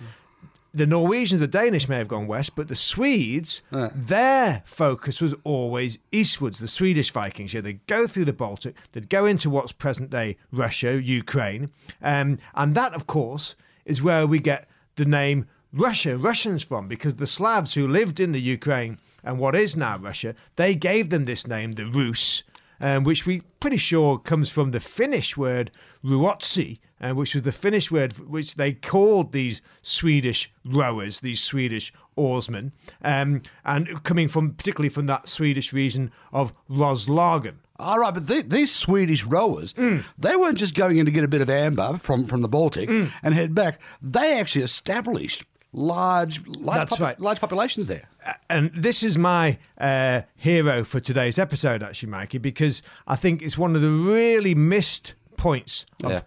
the 0.72 0.86
Norwegians, 0.86 1.40
the 1.40 1.48
Danish 1.48 1.88
may 1.88 1.98
have 1.98 2.08
gone 2.08 2.26
west, 2.26 2.54
but 2.54 2.68
the 2.68 2.76
Swedes, 2.76 3.60
their 3.94 4.62
focus 4.64 5.20
was 5.20 5.34
always 5.42 5.98
eastwards. 6.12 6.58
The 6.60 6.68
Swedish 6.68 7.10
Vikings, 7.10 7.52
yeah, 7.52 7.60
they'd 7.60 7.84
go 7.86 8.06
through 8.06 8.26
the 8.26 8.32
Baltic, 8.32 8.76
they'd 8.92 9.08
go 9.08 9.26
into 9.26 9.50
what's 9.50 9.72
present 9.72 10.10
day 10.10 10.36
Russia, 10.52 11.00
Ukraine. 11.02 11.70
Um, 12.00 12.38
and 12.54 12.74
that, 12.76 12.94
of 12.94 13.06
course, 13.06 13.56
is 13.84 14.02
where 14.02 14.26
we 14.26 14.38
get 14.38 14.68
the 14.96 15.04
name 15.04 15.46
Russia, 15.72 16.16
Russians 16.16 16.62
from, 16.62 16.88
because 16.88 17.16
the 17.16 17.26
Slavs 17.26 17.74
who 17.74 17.86
lived 17.86 18.20
in 18.20 18.32
the 18.32 18.40
Ukraine 18.40 18.98
and 19.22 19.38
what 19.38 19.54
is 19.54 19.76
now 19.76 19.98
Russia, 19.98 20.34
they 20.56 20.74
gave 20.74 21.10
them 21.10 21.24
this 21.24 21.46
name, 21.46 21.72
the 21.72 21.86
Rus 21.86 22.42
um, 22.80 23.04
which 23.04 23.26
we 23.26 23.42
pretty 23.60 23.76
sure 23.76 24.18
comes 24.18 24.48
from 24.50 24.70
the 24.70 24.80
Finnish 24.80 25.36
word 25.36 25.70
ruotsi, 26.04 26.78
uh, 27.00 27.12
which 27.12 27.34
was 27.34 27.42
the 27.42 27.52
Finnish 27.52 27.90
word 27.90 28.18
which 28.18 28.54
they 28.56 28.72
called 28.72 29.32
these 29.32 29.60
Swedish 29.82 30.52
rowers, 30.64 31.20
these 31.20 31.40
Swedish 31.42 31.92
oarsmen, 32.16 32.72
um, 33.02 33.42
and 33.64 34.02
coming 34.04 34.28
from 34.28 34.52
particularly 34.54 34.88
from 34.88 35.06
that 35.06 35.28
Swedish 35.28 35.72
region 35.72 36.10
of 36.32 36.52
Roslagen. 36.70 37.56
All 37.78 37.98
right, 38.00 38.12
but 38.12 38.26
the, 38.26 38.42
these 38.42 38.74
Swedish 38.74 39.24
rowers, 39.24 39.72
Mm. 39.72 40.04
they 40.18 40.36
weren't 40.36 40.58
just 40.58 40.74
going 40.74 40.98
in 40.98 41.06
to 41.06 41.10
get 41.12 41.24
a 41.24 41.28
bit 41.28 41.40
of 41.40 41.48
amber 41.48 41.96
from, 41.96 42.26
from 42.26 42.42
the 42.42 42.48
Baltic 42.48 42.90
Mm. 42.90 43.10
and 43.22 43.34
head 43.34 43.54
back. 43.54 43.80
They 44.02 44.38
actually 44.38 44.64
established 44.64 45.44
large, 45.72 46.40
large, 46.58 46.88
That's 46.90 47.00
right. 47.00 47.18
large 47.20 47.40
populations 47.40 47.86
there. 47.86 48.08
and 48.48 48.70
this 48.74 49.02
is 49.02 49.16
my 49.16 49.58
uh, 49.78 50.22
hero 50.36 50.84
for 50.84 51.00
today's 51.00 51.38
episode, 51.38 51.82
actually, 51.82 52.10
Mikey, 52.10 52.38
because 52.38 52.82
I 53.06 53.16
think 53.16 53.42
it's 53.42 53.56
one 53.58 53.76
of 53.76 53.82
the 53.82 53.90
really 53.92 54.54
missed 54.54 55.14
points 55.36 55.86
of 56.02 56.10
Yeah. 56.10 56.20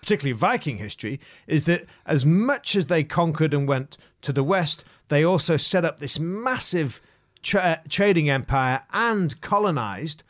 particularly 0.00 0.32
Viking 0.32 0.78
history 0.78 1.20
is 1.46 1.64
that 1.64 1.84
as 2.06 2.24
much 2.24 2.74
as 2.74 2.86
they 2.86 3.04
conquered 3.04 3.52
and 3.54 3.68
went 3.68 3.98
to 4.22 4.32
the 4.32 4.42
west, 4.42 4.84
they 5.08 5.22
also 5.24 5.56
set 5.56 5.84
up 5.84 6.00
this 6.00 6.18
massive 6.18 7.00
tra- 7.42 7.82
trading 7.88 8.28
empire 8.30 8.80
and 8.92 9.40
colonized 9.40 10.22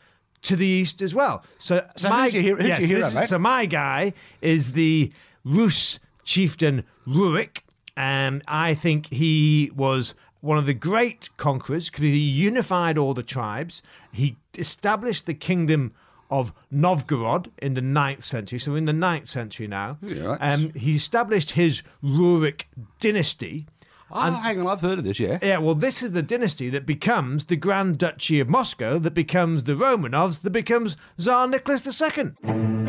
to 0.43 0.55
the 0.57 0.67
east 0.67 1.01
as 1.01 1.15
well. 1.15 1.45
So, 1.59 1.87
So 1.97 2.09
your 2.27 2.43
hero- 2.43 2.63
yes, 2.63 2.79
hero, 2.85 3.01
this 3.01 3.29
so 3.31 3.39
my 3.39 3.65
guy 3.67 4.13
is 4.43 4.73
the 4.73 5.13
Rus 5.45 5.99
chieftain 6.25 6.85
Rurik, 7.07 7.61
and 7.97 8.43
I 8.47 8.75
think 8.75 9.07
he 9.07 9.71
was 9.75 10.15
one 10.41 10.59
of 10.59 10.67
the 10.67 10.75
great 10.75 11.31
conquerors 11.37 11.91
because 11.91 12.03
he 12.03 12.19
unified 12.19 12.99
all 12.99 13.15
the 13.15 13.23
tribes. 13.23 13.83
He 14.13 14.37
established 14.57 15.27
the 15.27 15.35
kingdom 15.35 15.93
of 16.31 16.53
Novgorod 16.71 17.51
in 17.59 17.75
the 17.75 17.81
9th 17.81 18.23
century. 18.23 18.59
So 18.59 18.73
we're 18.73 18.79
in 18.79 18.85
the 18.85 18.93
9th 18.93 19.29
century 19.29 19.67
now. 19.67 19.99
Yeah, 20.03 20.37
um, 20.41 20.73
he 20.75 20.95
established 20.95 21.53
his 21.53 21.83
Rurik 22.03 22.65
dynasty. 23.01 23.67
Oh, 24.11 24.31
hang 24.31 24.61
on, 24.61 24.69
I've 24.69 24.81
heard 24.81 24.99
of 24.99 25.05
this, 25.05 25.19
yeah. 25.19 25.39
Yeah, 25.43 25.59
well, 25.59 25.75
this 25.75 26.01
is 26.01 26.13
the 26.13 26.23
dynasty 26.23 26.71
that 26.71 26.87
becomes 26.87 27.47
the 27.47 27.57
Grand 27.57 27.99
Duchy 27.99 28.39
of 28.39 28.49
Moscow, 28.49 29.01
that 29.01 29.15
becomes 29.15 29.65
the 29.65 29.73
Romanovs, 29.73 30.43
that 30.43 30.51
becomes 30.51 30.97
Tsar 31.19 31.49
Nicholas 31.49 31.85
II. 31.87 32.86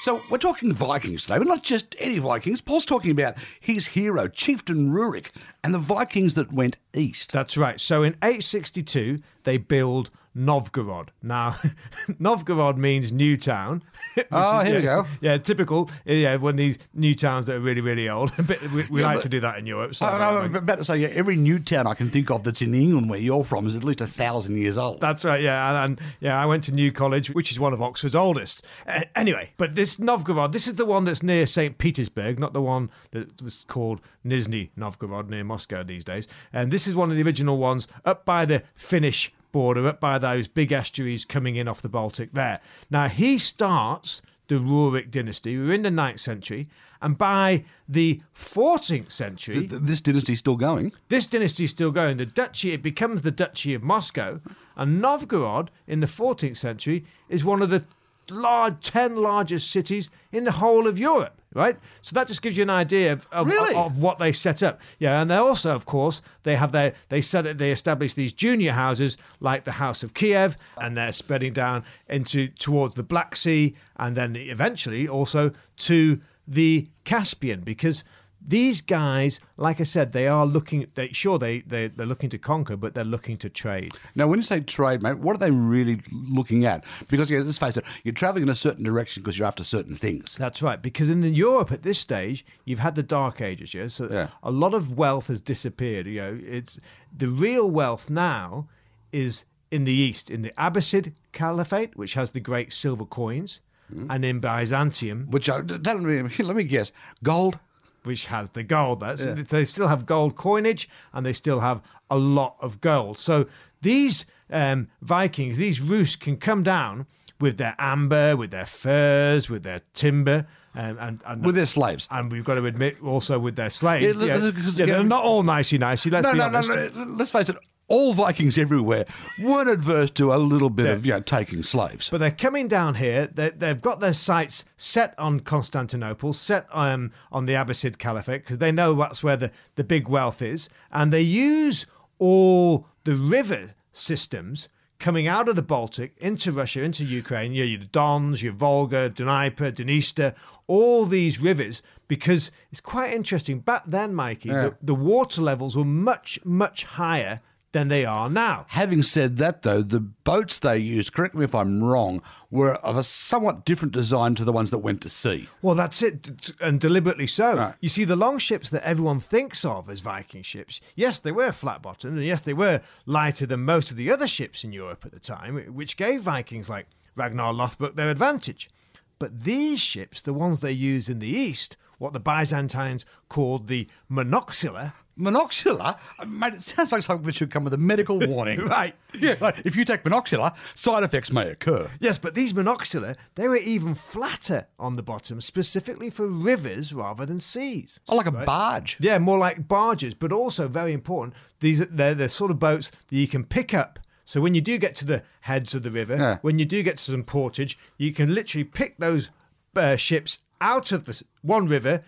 So 0.00 0.22
we're 0.30 0.38
talking 0.38 0.72
Vikings 0.72 1.22
today, 1.22 1.38
but 1.38 1.48
not 1.48 1.64
just 1.64 1.96
any 1.98 2.18
Vikings. 2.20 2.60
Paul's 2.60 2.84
talking 2.84 3.10
about 3.10 3.34
his 3.58 3.88
hero, 3.88 4.28
Chieftain 4.28 4.90
Rurik, 4.90 5.30
and 5.64 5.74
the 5.74 5.78
Vikings 5.80 6.34
that 6.34 6.52
went 6.52 6.76
east. 6.98 7.32
That's 7.32 7.56
right. 7.56 7.80
So 7.80 8.02
in 8.02 8.14
862, 8.22 9.18
they 9.44 9.56
build 9.56 10.10
Novgorod. 10.34 11.10
Now, 11.22 11.56
Novgorod 12.18 12.76
means 12.78 13.12
new 13.12 13.36
town. 13.36 13.82
Oh, 14.32 14.60
here 14.60 14.76
we 14.76 14.82
go. 14.82 15.06
Yeah, 15.20 15.38
typical. 15.38 15.90
Yeah, 16.04 16.36
when 16.36 16.56
these 16.56 16.76
new 16.92 17.14
towns 17.14 17.46
that 17.46 17.56
are 17.56 17.60
really, 17.60 17.80
really 17.80 18.08
old. 18.08 18.32
A 18.38 18.42
bit- 18.42 18.60
we 18.72 18.84
we 18.90 19.00
Yeah, 19.00 19.06
like 19.06 19.16
but- 19.18 19.22
to 19.22 19.28
do 19.28 19.40
that 19.40 19.58
in 19.58 19.66
Europe. 19.66 19.94
So 19.94 20.06
I, 20.06 20.42
I'm 20.44 20.54
about 20.56 20.78
to 20.78 20.84
say, 20.84 20.98
yeah, 20.98 21.08
every 21.08 21.36
new 21.36 21.58
town 21.60 21.86
I 21.86 21.94
can 21.94 22.08
think 22.08 22.30
of 22.30 22.42
that's 22.44 22.60
in 22.62 22.74
England 22.74 23.08
where 23.10 23.18
you're 23.18 23.44
from 23.44 23.66
is 23.66 23.76
at 23.76 23.84
least 23.84 24.00
a 24.00 24.06
thousand 24.06 24.56
years 24.58 24.76
old. 24.76 25.00
That's 25.00 25.24
right, 25.24 25.40
yeah, 25.40 25.70
and, 25.84 25.98
and 26.00 26.08
yeah, 26.20 26.40
I 26.40 26.46
went 26.46 26.64
to 26.64 26.72
New 26.72 26.90
College, 26.92 27.30
which 27.30 27.50
is 27.52 27.60
one 27.60 27.72
of 27.72 27.80
Oxford's 27.80 28.14
oldest. 28.16 28.64
Uh, 28.88 29.02
anyway, 29.14 29.52
but 29.56 29.76
this 29.76 29.98
Novgorod, 29.98 30.52
this 30.52 30.66
is 30.66 30.74
the 30.74 30.86
one 30.86 31.04
that's 31.04 31.22
near 31.22 31.46
St. 31.46 31.78
Petersburg, 31.78 32.38
not 32.40 32.52
the 32.52 32.62
one 32.62 32.90
that 33.12 33.40
was 33.40 33.64
called 33.68 34.00
Nizhny 34.26 34.70
Novgorod 34.76 35.30
near 35.30 35.44
Moscow 35.44 35.82
these 35.84 36.04
days. 36.04 36.26
And 36.52 36.72
this 36.72 36.86
is 36.88 36.94
one 36.96 37.10
of 37.10 37.16
the 37.16 37.22
original 37.22 37.58
ones 37.58 37.86
up 38.04 38.24
by 38.24 38.44
the 38.44 38.62
Finnish 38.74 39.32
border, 39.52 39.86
up 39.86 40.00
by 40.00 40.18
those 40.18 40.48
big 40.48 40.72
estuaries 40.72 41.24
coming 41.24 41.56
in 41.56 41.68
off 41.68 41.80
the 41.82 41.88
Baltic 41.88 42.32
there. 42.32 42.60
Now 42.90 43.08
he 43.08 43.38
starts 43.38 44.20
the 44.48 44.56
Rurik 44.56 45.10
dynasty. 45.10 45.56
We're 45.58 45.72
in 45.74 45.82
the 45.82 45.90
9th 45.90 46.20
century, 46.20 46.68
and 47.02 47.16
by 47.18 47.64
the 47.88 48.20
14th 48.34 49.12
century, 49.12 49.54
Th- 49.60 49.70
th- 49.70 49.82
this 49.82 50.00
dynasty's 50.00 50.38
still 50.38 50.56
going. 50.56 50.92
this 51.08 51.26
dynasty 51.26 51.64
is 51.64 51.70
still 51.70 51.90
going. 51.92 52.16
The 52.16 52.26
duchy 52.26 52.72
it 52.72 52.82
becomes 52.82 53.22
the 53.22 53.30
duchy 53.30 53.74
of 53.74 53.82
Moscow, 53.82 54.40
and 54.76 55.00
Novgorod 55.02 55.70
in 55.86 56.00
the 56.00 56.06
14th 56.06 56.56
century 56.56 57.04
is 57.28 57.44
one 57.44 57.60
of 57.62 57.70
the 57.70 57.84
large, 58.30 58.80
ten 58.80 59.16
largest 59.16 59.70
cities 59.70 60.08
in 60.32 60.44
the 60.44 60.52
whole 60.52 60.86
of 60.86 60.98
Europe. 60.98 61.37
Right, 61.54 61.78
so 62.02 62.12
that 62.14 62.26
just 62.28 62.42
gives 62.42 62.58
you 62.58 62.62
an 62.62 62.70
idea 62.70 63.12
of 63.12 63.26
of, 63.32 63.46
Really? 63.46 63.74
of 63.74 63.98
what 63.98 64.18
they 64.18 64.32
set 64.32 64.62
up. 64.62 64.80
Yeah, 64.98 65.22
and 65.22 65.30
they 65.30 65.36
also, 65.36 65.74
of 65.74 65.86
course, 65.86 66.20
they 66.42 66.56
have 66.56 66.72
their 66.72 66.92
they 67.08 67.22
set 67.22 67.46
it, 67.46 67.56
they 67.56 67.72
establish 67.72 68.12
these 68.12 68.34
junior 68.34 68.72
houses 68.72 69.16
like 69.40 69.64
the 69.64 69.72
House 69.72 70.02
of 70.02 70.12
Kiev, 70.12 70.58
and 70.76 70.94
they're 70.94 71.12
spreading 71.12 71.54
down 71.54 71.84
into 72.06 72.48
towards 72.48 72.96
the 72.96 73.02
Black 73.02 73.34
Sea, 73.34 73.74
and 73.96 74.14
then 74.14 74.36
eventually 74.36 75.08
also 75.08 75.52
to 75.78 76.20
the 76.46 76.88
Caspian, 77.04 77.60
because 77.62 78.04
these 78.40 78.80
guys, 78.80 79.40
like 79.56 79.80
I 79.80 79.84
said, 79.84 80.12
they 80.12 80.28
are 80.28 80.46
looking. 80.46 80.86
They 80.94 81.08
sure 81.08 81.38
they 81.38 81.60
they 81.60 81.88
they're 81.88 82.06
looking 82.06 82.30
to 82.30 82.38
conquer, 82.38 82.76
but 82.76 82.94
they're 82.94 83.04
looking 83.04 83.36
to 83.38 83.48
trade. 83.48 83.92
Now, 84.14 84.26
when 84.26 84.38
you 84.38 84.42
say 84.42 84.60
trade, 84.60 85.02
mate, 85.02 85.18
what 85.18 85.34
are 85.36 85.38
they 85.38 85.50
really 85.50 86.00
looking 86.12 86.64
at? 86.64 86.84
Because 87.08 87.30
yeah, 87.30 87.40
let's 87.40 87.58
face 87.58 87.76
it, 87.76 87.84
you're 88.04 88.14
travelling 88.14 88.44
in 88.44 88.48
a 88.48 88.54
certain 88.54 88.84
direction 88.84 89.22
because 89.22 89.38
you're 89.38 89.48
after 89.48 89.64
certain 89.64 89.96
things. 89.96 90.36
That's 90.36 90.62
right, 90.62 90.80
because 90.80 91.10
in 91.10 91.22
Europe 91.22 91.72
at 91.72 91.82
this 91.82 91.98
stage, 91.98 92.46
you've 92.64 92.78
had 92.78 92.94
the 92.94 93.02
Dark 93.02 93.40
Ages, 93.40 93.74
yeah. 93.74 93.88
So 93.88 94.08
Yeah. 94.10 94.28
a 94.42 94.50
lot 94.50 94.72
of 94.74 94.96
wealth 94.96 95.26
has 95.26 95.40
disappeared. 95.40 96.06
You 96.06 96.20
know, 96.20 96.40
it's 96.46 96.78
the 97.16 97.28
real 97.28 97.70
wealth 97.70 98.08
now 98.08 98.68
is 99.12 99.44
in 99.70 99.84
the 99.84 99.92
east, 99.92 100.30
in 100.30 100.42
the 100.42 100.52
Abbasid 100.56 101.12
Caliphate, 101.32 101.96
which 101.96 102.14
has 102.14 102.30
the 102.30 102.40
great 102.40 102.72
silver 102.72 103.04
coins, 103.04 103.60
hmm. 103.92 104.10
and 104.10 104.24
in 104.24 104.40
Byzantium, 104.40 105.26
Which 105.30 105.50
I, 105.50 105.60
tell 105.60 105.98
me, 105.98 106.22
let 106.38 106.56
me 106.56 106.64
guess, 106.64 106.92
gold. 107.22 107.58
Which 108.04 108.26
has 108.26 108.50
the 108.50 108.62
gold. 108.62 109.00
That's, 109.00 109.24
They 109.24 109.64
still 109.64 109.88
have 109.88 110.06
gold 110.06 110.36
coinage 110.36 110.88
and 111.12 111.24
they 111.24 111.32
still 111.32 111.60
have 111.60 111.82
a 112.10 112.16
lot 112.18 112.56
of 112.60 112.80
gold. 112.80 113.18
So 113.18 113.46
these 113.82 114.24
um, 114.50 114.88
Vikings, 115.02 115.56
these 115.56 115.80
Rus, 115.80 116.16
can 116.16 116.36
come 116.36 116.62
down 116.62 117.06
with 117.40 117.56
their 117.58 117.76
amber, 117.78 118.36
with 118.36 118.50
their 118.50 118.66
furs, 118.66 119.48
with 119.48 119.62
their 119.62 119.82
timber, 119.94 120.46
um, 120.74 120.96
and, 121.00 121.22
and 121.26 121.44
With 121.44 121.54
their 121.54 121.66
slaves. 121.66 122.08
And 122.10 122.30
we've 122.30 122.44
got 122.44 122.54
to 122.54 122.66
admit 122.66 123.02
also 123.02 123.38
with 123.38 123.56
their 123.56 123.70
slaves. 123.70 124.16
Yeah, 124.16 124.24
Yeah, 124.38 124.50
yeah, 124.52 124.86
they're 124.86 125.04
not 125.04 125.24
all 125.24 125.42
nicey 125.42 125.78
nicey. 125.78 126.10
Let's 126.10 126.24
No, 126.24 126.32
be 126.32 126.38
no, 126.38 126.48
no, 126.48 126.58
honest. 126.58 126.94
no. 126.94 127.04
Let's 127.04 127.30
face 127.30 127.48
it. 127.48 127.56
All 127.88 128.12
Vikings 128.12 128.58
everywhere 128.58 129.06
weren't 129.42 129.70
adverse 129.70 130.10
to 130.12 130.32
a 130.32 130.36
little 130.36 130.68
bit 130.70 130.90
of 130.90 131.06
you 131.06 131.12
know 131.12 131.20
taking 131.20 131.62
slaves. 131.62 132.10
But 132.10 132.18
they're 132.18 132.30
coming 132.30 132.68
down 132.68 132.96
here. 132.96 133.26
They, 133.26 133.48
they've 133.50 133.80
got 133.80 134.00
their 134.00 134.12
sights 134.12 134.64
set 134.76 135.14
on 135.18 135.40
Constantinople, 135.40 136.34
set 136.34 136.66
um, 136.70 137.12
on 137.32 137.46
the 137.46 137.54
Abbasid 137.54 137.96
Caliphate, 137.98 138.42
because 138.42 138.58
they 138.58 138.70
know 138.72 138.94
that's 138.94 139.22
where 139.22 139.36
the, 139.38 139.50
the 139.76 139.84
big 139.84 140.06
wealth 140.06 140.42
is. 140.42 140.68
And 140.92 141.12
they 141.12 141.22
use 141.22 141.86
all 142.18 142.86
the 143.04 143.14
river 143.14 143.74
systems 143.92 144.68
coming 144.98 145.26
out 145.28 145.48
of 145.48 145.56
the 145.56 145.62
Baltic 145.62 146.14
into 146.18 146.50
Russia, 146.52 146.82
into 146.82 147.04
Ukraine, 147.04 147.52
you 147.52 147.62
know, 147.64 147.70
your 147.70 147.80
Dons, 147.92 148.42
your 148.42 148.52
Volga, 148.52 149.08
Dnieper, 149.08 149.70
Dniester, 149.70 150.34
all 150.66 151.06
these 151.06 151.40
rivers, 151.40 151.82
because 152.08 152.50
it's 152.72 152.80
quite 152.80 153.14
interesting. 153.14 153.60
Back 153.60 153.84
then, 153.86 154.12
Mikey, 154.14 154.48
Yeah. 154.48 154.62
the, 154.70 154.76
the 154.82 154.94
water 154.94 155.40
levels 155.40 155.76
were 155.76 155.84
much, 155.84 156.38
much 156.44 156.84
higher 156.84 157.40
than 157.72 157.88
they 157.88 158.04
are 158.04 158.30
now. 158.30 158.64
Having 158.68 159.02
said 159.02 159.36
that, 159.36 159.62
though, 159.62 159.82
the 159.82 160.00
boats 160.00 160.58
they 160.58 160.78
used, 160.78 161.12
correct 161.12 161.34
me 161.34 161.44
if 161.44 161.54
I'm 161.54 161.82
wrong, 161.82 162.22
were 162.50 162.74
of 162.76 162.96
a 162.96 163.02
somewhat 163.02 163.64
different 163.64 163.92
design 163.92 164.34
to 164.36 164.44
the 164.44 164.52
ones 164.52 164.70
that 164.70 164.78
went 164.78 165.02
to 165.02 165.08
sea. 165.08 165.48
Well, 165.60 165.74
that's 165.74 166.00
it, 166.02 166.52
and 166.60 166.80
deliberately 166.80 167.26
so. 167.26 167.56
Right. 167.56 167.74
You 167.80 167.88
see, 167.88 168.04
the 168.04 168.16
long 168.16 168.38
ships 168.38 168.70
that 168.70 168.84
everyone 168.84 169.20
thinks 169.20 169.64
of 169.64 169.90
as 169.90 170.00
Viking 170.00 170.42
ships, 170.42 170.80
yes, 170.94 171.20
they 171.20 171.32
were 171.32 171.52
flat 171.52 171.82
bottomed, 171.82 172.16
and 172.16 172.24
yes, 172.24 172.40
they 172.40 172.54
were 172.54 172.80
lighter 173.04 173.46
than 173.46 173.60
most 173.64 173.90
of 173.90 173.96
the 173.96 174.10
other 174.10 174.28
ships 174.28 174.64
in 174.64 174.72
Europe 174.72 175.04
at 175.04 175.12
the 175.12 175.20
time, 175.20 175.58
which 175.74 175.96
gave 175.96 176.22
Vikings 176.22 176.68
like 176.68 176.86
Ragnar 177.16 177.52
Lothbrok 177.52 177.96
their 177.96 178.10
advantage. 178.10 178.70
But 179.18 179.42
these 179.42 179.80
ships, 179.80 180.22
the 180.22 180.32
ones 180.32 180.60
they 180.60 180.72
used 180.72 181.10
in 181.10 181.18
the 181.18 181.28
east, 181.28 181.76
what 181.98 182.12
the 182.12 182.20
Byzantines 182.20 183.04
called 183.28 183.68
the 183.68 183.88
monoxyla, 184.10 184.92
Monoxyla, 185.18 185.98
mate, 186.28 186.54
it 186.54 186.62
sounds 186.62 186.92
like 186.92 187.02
something 187.02 187.26
that 187.26 187.34
should 187.34 187.50
come 187.50 187.64
with 187.64 187.74
a 187.74 187.78
medical 187.78 188.18
warning. 188.28 188.60
Right. 188.64 188.94
Yeah, 189.18 189.34
like 189.40 189.62
if 189.64 189.74
you 189.74 189.84
take 189.84 190.04
monoxyla, 190.04 190.54
side 190.76 191.02
effects 191.02 191.32
may 191.32 191.48
occur. 191.48 191.90
Yes, 191.98 192.18
but 192.18 192.36
these 192.36 192.52
monoxyla, 192.52 193.16
they 193.34 193.48
were 193.48 193.56
even 193.56 193.94
flatter 193.96 194.68
on 194.78 194.94
the 194.94 195.02
bottom, 195.02 195.40
specifically 195.40 196.08
for 196.08 196.28
rivers 196.28 196.92
rather 196.92 197.26
than 197.26 197.40
seas. 197.40 197.98
Oh, 198.08 198.14
like 198.16 198.26
a 198.26 198.30
barge. 198.32 198.96
Yeah, 199.00 199.18
more 199.18 199.38
like 199.38 199.66
barges, 199.66 200.14
but 200.14 200.30
also 200.32 200.68
very 200.68 200.92
important. 200.92 201.34
These 201.60 201.80
are 201.80 201.86
they're 201.86 202.14
the 202.14 202.28
sort 202.28 202.50
of 202.52 202.58
boats 202.60 202.90
that 203.08 203.16
you 203.16 203.26
can 203.26 203.44
pick 203.44 203.74
up. 203.74 203.98
So 204.24 204.40
when 204.40 204.54
you 204.54 204.60
do 204.60 204.78
get 204.78 204.94
to 204.96 205.04
the 205.04 205.22
heads 205.42 205.74
of 205.74 205.82
the 205.82 205.90
river, 205.90 206.16
Yeah. 206.16 206.38
when 206.42 206.58
you 206.58 206.64
do 206.64 206.82
get 206.82 206.98
to 206.98 207.02
some 207.04 207.24
portage, 207.24 207.78
you 207.96 208.12
can 208.12 208.34
literally 208.34 208.64
pick 208.64 208.98
those 208.98 209.30
uh, 209.74 209.96
ships 209.96 210.38
out 210.60 210.92
of 210.92 211.04
the 211.04 211.22
one 211.42 211.66
river, 211.66 212.04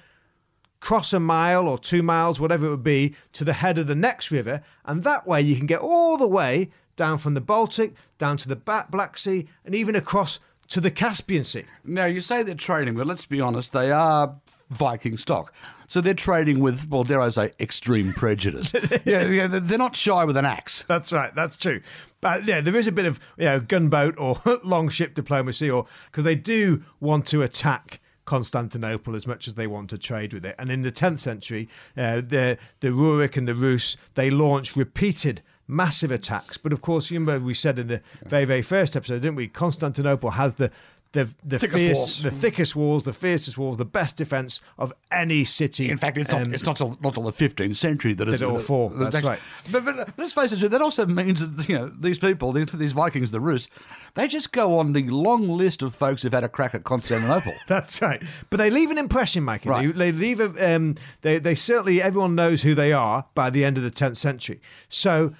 cross 0.80 1.12
a 1.12 1.20
mile 1.20 1.68
or 1.68 1.78
two 1.78 2.02
miles, 2.02 2.40
whatever 2.40 2.66
it 2.66 2.70
would 2.70 2.82
be, 2.82 3.14
to 3.32 3.44
the 3.44 3.54
head 3.54 3.78
of 3.78 3.86
the 3.86 3.94
next 3.94 4.30
river, 4.30 4.62
and 4.84 5.04
that 5.04 5.26
way 5.26 5.40
you 5.40 5.56
can 5.56 5.66
get 5.66 5.80
all 5.80 6.16
the 6.16 6.28
way 6.28 6.70
down 6.96 7.18
from 7.18 7.34
the 7.34 7.40
Baltic 7.40 7.94
down 8.18 8.36
to 8.38 8.48
the 8.48 8.56
Black 8.56 9.16
Sea 9.16 9.46
and 9.64 9.74
even 9.74 9.96
across 9.96 10.38
to 10.68 10.80
the 10.80 10.90
Caspian 10.90 11.44
Sea. 11.44 11.64
Now, 11.84 12.06
you 12.06 12.20
say 12.20 12.42
they're 12.42 12.54
trading, 12.54 12.94
but 12.94 13.06
let's 13.06 13.26
be 13.26 13.40
honest, 13.40 13.72
they 13.72 13.90
are 13.90 14.36
Viking 14.70 15.18
stock. 15.18 15.52
So 15.88 16.00
they're 16.00 16.14
trading 16.14 16.60
with, 16.60 16.88
well, 16.88 17.02
dare 17.02 17.20
I 17.20 17.30
say, 17.30 17.50
extreme 17.58 18.12
prejudice. 18.16 18.72
yeah, 19.04 19.26
yeah, 19.26 19.48
they're 19.48 19.78
not 19.78 19.96
shy 19.96 20.24
with 20.24 20.36
an 20.36 20.44
axe. 20.44 20.84
That's 20.86 21.12
right. 21.12 21.34
That's 21.34 21.56
true. 21.56 21.80
But 22.20 22.46
yeah, 22.46 22.60
there 22.60 22.76
is 22.76 22.86
a 22.86 22.92
bit 22.92 23.06
of 23.06 23.18
you 23.36 23.46
know 23.46 23.60
gunboat 23.60 24.14
or 24.16 24.40
longship 24.62 25.14
diplomacy, 25.14 25.68
or 25.68 25.86
because 26.06 26.22
they 26.22 26.36
do 26.36 26.84
want 27.00 27.26
to 27.28 27.42
attack 27.42 28.00
Constantinople 28.30 29.16
as 29.16 29.26
much 29.26 29.48
as 29.48 29.56
they 29.56 29.66
want 29.66 29.90
to 29.90 29.98
trade 29.98 30.32
with 30.32 30.46
it. 30.46 30.54
And 30.56 30.70
in 30.70 30.82
the 30.82 30.92
10th 30.92 31.18
century, 31.18 31.68
uh, 31.96 32.20
the 32.20 32.58
the 32.78 32.90
Rurik 32.90 33.36
and 33.36 33.48
the 33.48 33.56
Rus 33.56 33.96
they 34.14 34.30
launched 34.30 34.76
repeated 34.76 35.42
massive 35.66 36.12
attacks. 36.12 36.56
But 36.56 36.72
of 36.72 36.80
course, 36.80 37.10
you 37.10 37.18
remember 37.18 37.44
we 37.44 37.54
said 37.54 37.76
in 37.76 37.88
the 37.88 38.02
very 38.24 38.44
very 38.44 38.62
first 38.62 38.94
episode, 38.94 39.22
didn't 39.22 39.34
we? 39.34 39.48
Constantinople 39.48 40.30
has 40.30 40.54
the 40.54 40.70
the, 41.12 41.28
the 41.44 41.58
Thickest 41.58 41.78
fierce, 41.80 41.98
walls. 41.98 42.22
the 42.22 42.30
thickest 42.30 42.76
walls, 42.76 43.04
the 43.04 43.12
fiercest 43.12 43.58
walls, 43.58 43.76
the 43.78 43.84
best 43.84 44.16
defense 44.16 44.60
of 44.78 44.92
any 45.10 45.44
city. 45.44 45.90
In 45.90 45.96
fact, 45.96 46.16
it's 46.18 46.30
not, 46.30 46.42
Um, 46.42 46.54
it's 46.54 46.64
not 46.64 46.76
till, 46.76 46.96
not 47.00 47.14
till 47.14 47.24
the 47.24 47.32
15th 47.32 47.74
century 47.76 48.12
that 48.14 48.28
it's 48.28 48.40
will 48.40 48.58
fall. 48.60 48.90
That's 48.90 49.22
right. 49.24 49.40
But, 49.72 49.84
but 49.84 50.16
let's 50.16 50.32
face 50.32 50.52
it, 50.52 50.70
that 50.70 50.80
also 50.80 51.06
means 51.06 51.40
that 51.48 51.68
you 51.68 51.76
know 51.76 51.88
these 51.88 52.20
people, 52.20 52.52
these, 52.52 52.70
these 52.72 52.92
Vikings, 52.92 53.32
the 53.32 53.40
Rus, 53.40 53.66
they 54.14 54.28
just 54.28 54.52
go 54.52 54.78
on 54.78 54.92
the 54.92 55.08
long 55.08 55.48
list 55.48 55.82
of 55.82 55.94
folks 55.96 56.22
who've 56.22 56.32
had 56.32 56.44
a 56.44 56.48
crack 56.48 56.74
at 56.76 56.84
Constantinople. 56.84 57.54
That's 57.66 58.00
right. 58.00 58.22
But 58.48 58.58
they 58.58 58.70
leave 58.70 58.90
an 58.92 58.98
impression. 58.98 59.44
They, 59.46 59.58
Right. 59.64 59.92
they 59.96 60.12
leave 60.12 60.38
a. 60.38 60.74
Um, 60.76 60.94
they 61.22 61.38
they 61.40 61.54
certainly 61.56 62.00
everyone 62.00 62.34
knows 62.36 62.62
who 62.62 62.74
they 62.76 62.92
are 62.92 63.26
by 63.34 63.50
the 63.50 63.64
end 63.64 63.76
of 63.76 63.82
the 63.82 63.90
tenth 63.90 64.16
century. 64.18 64.60
So 64.88 65.34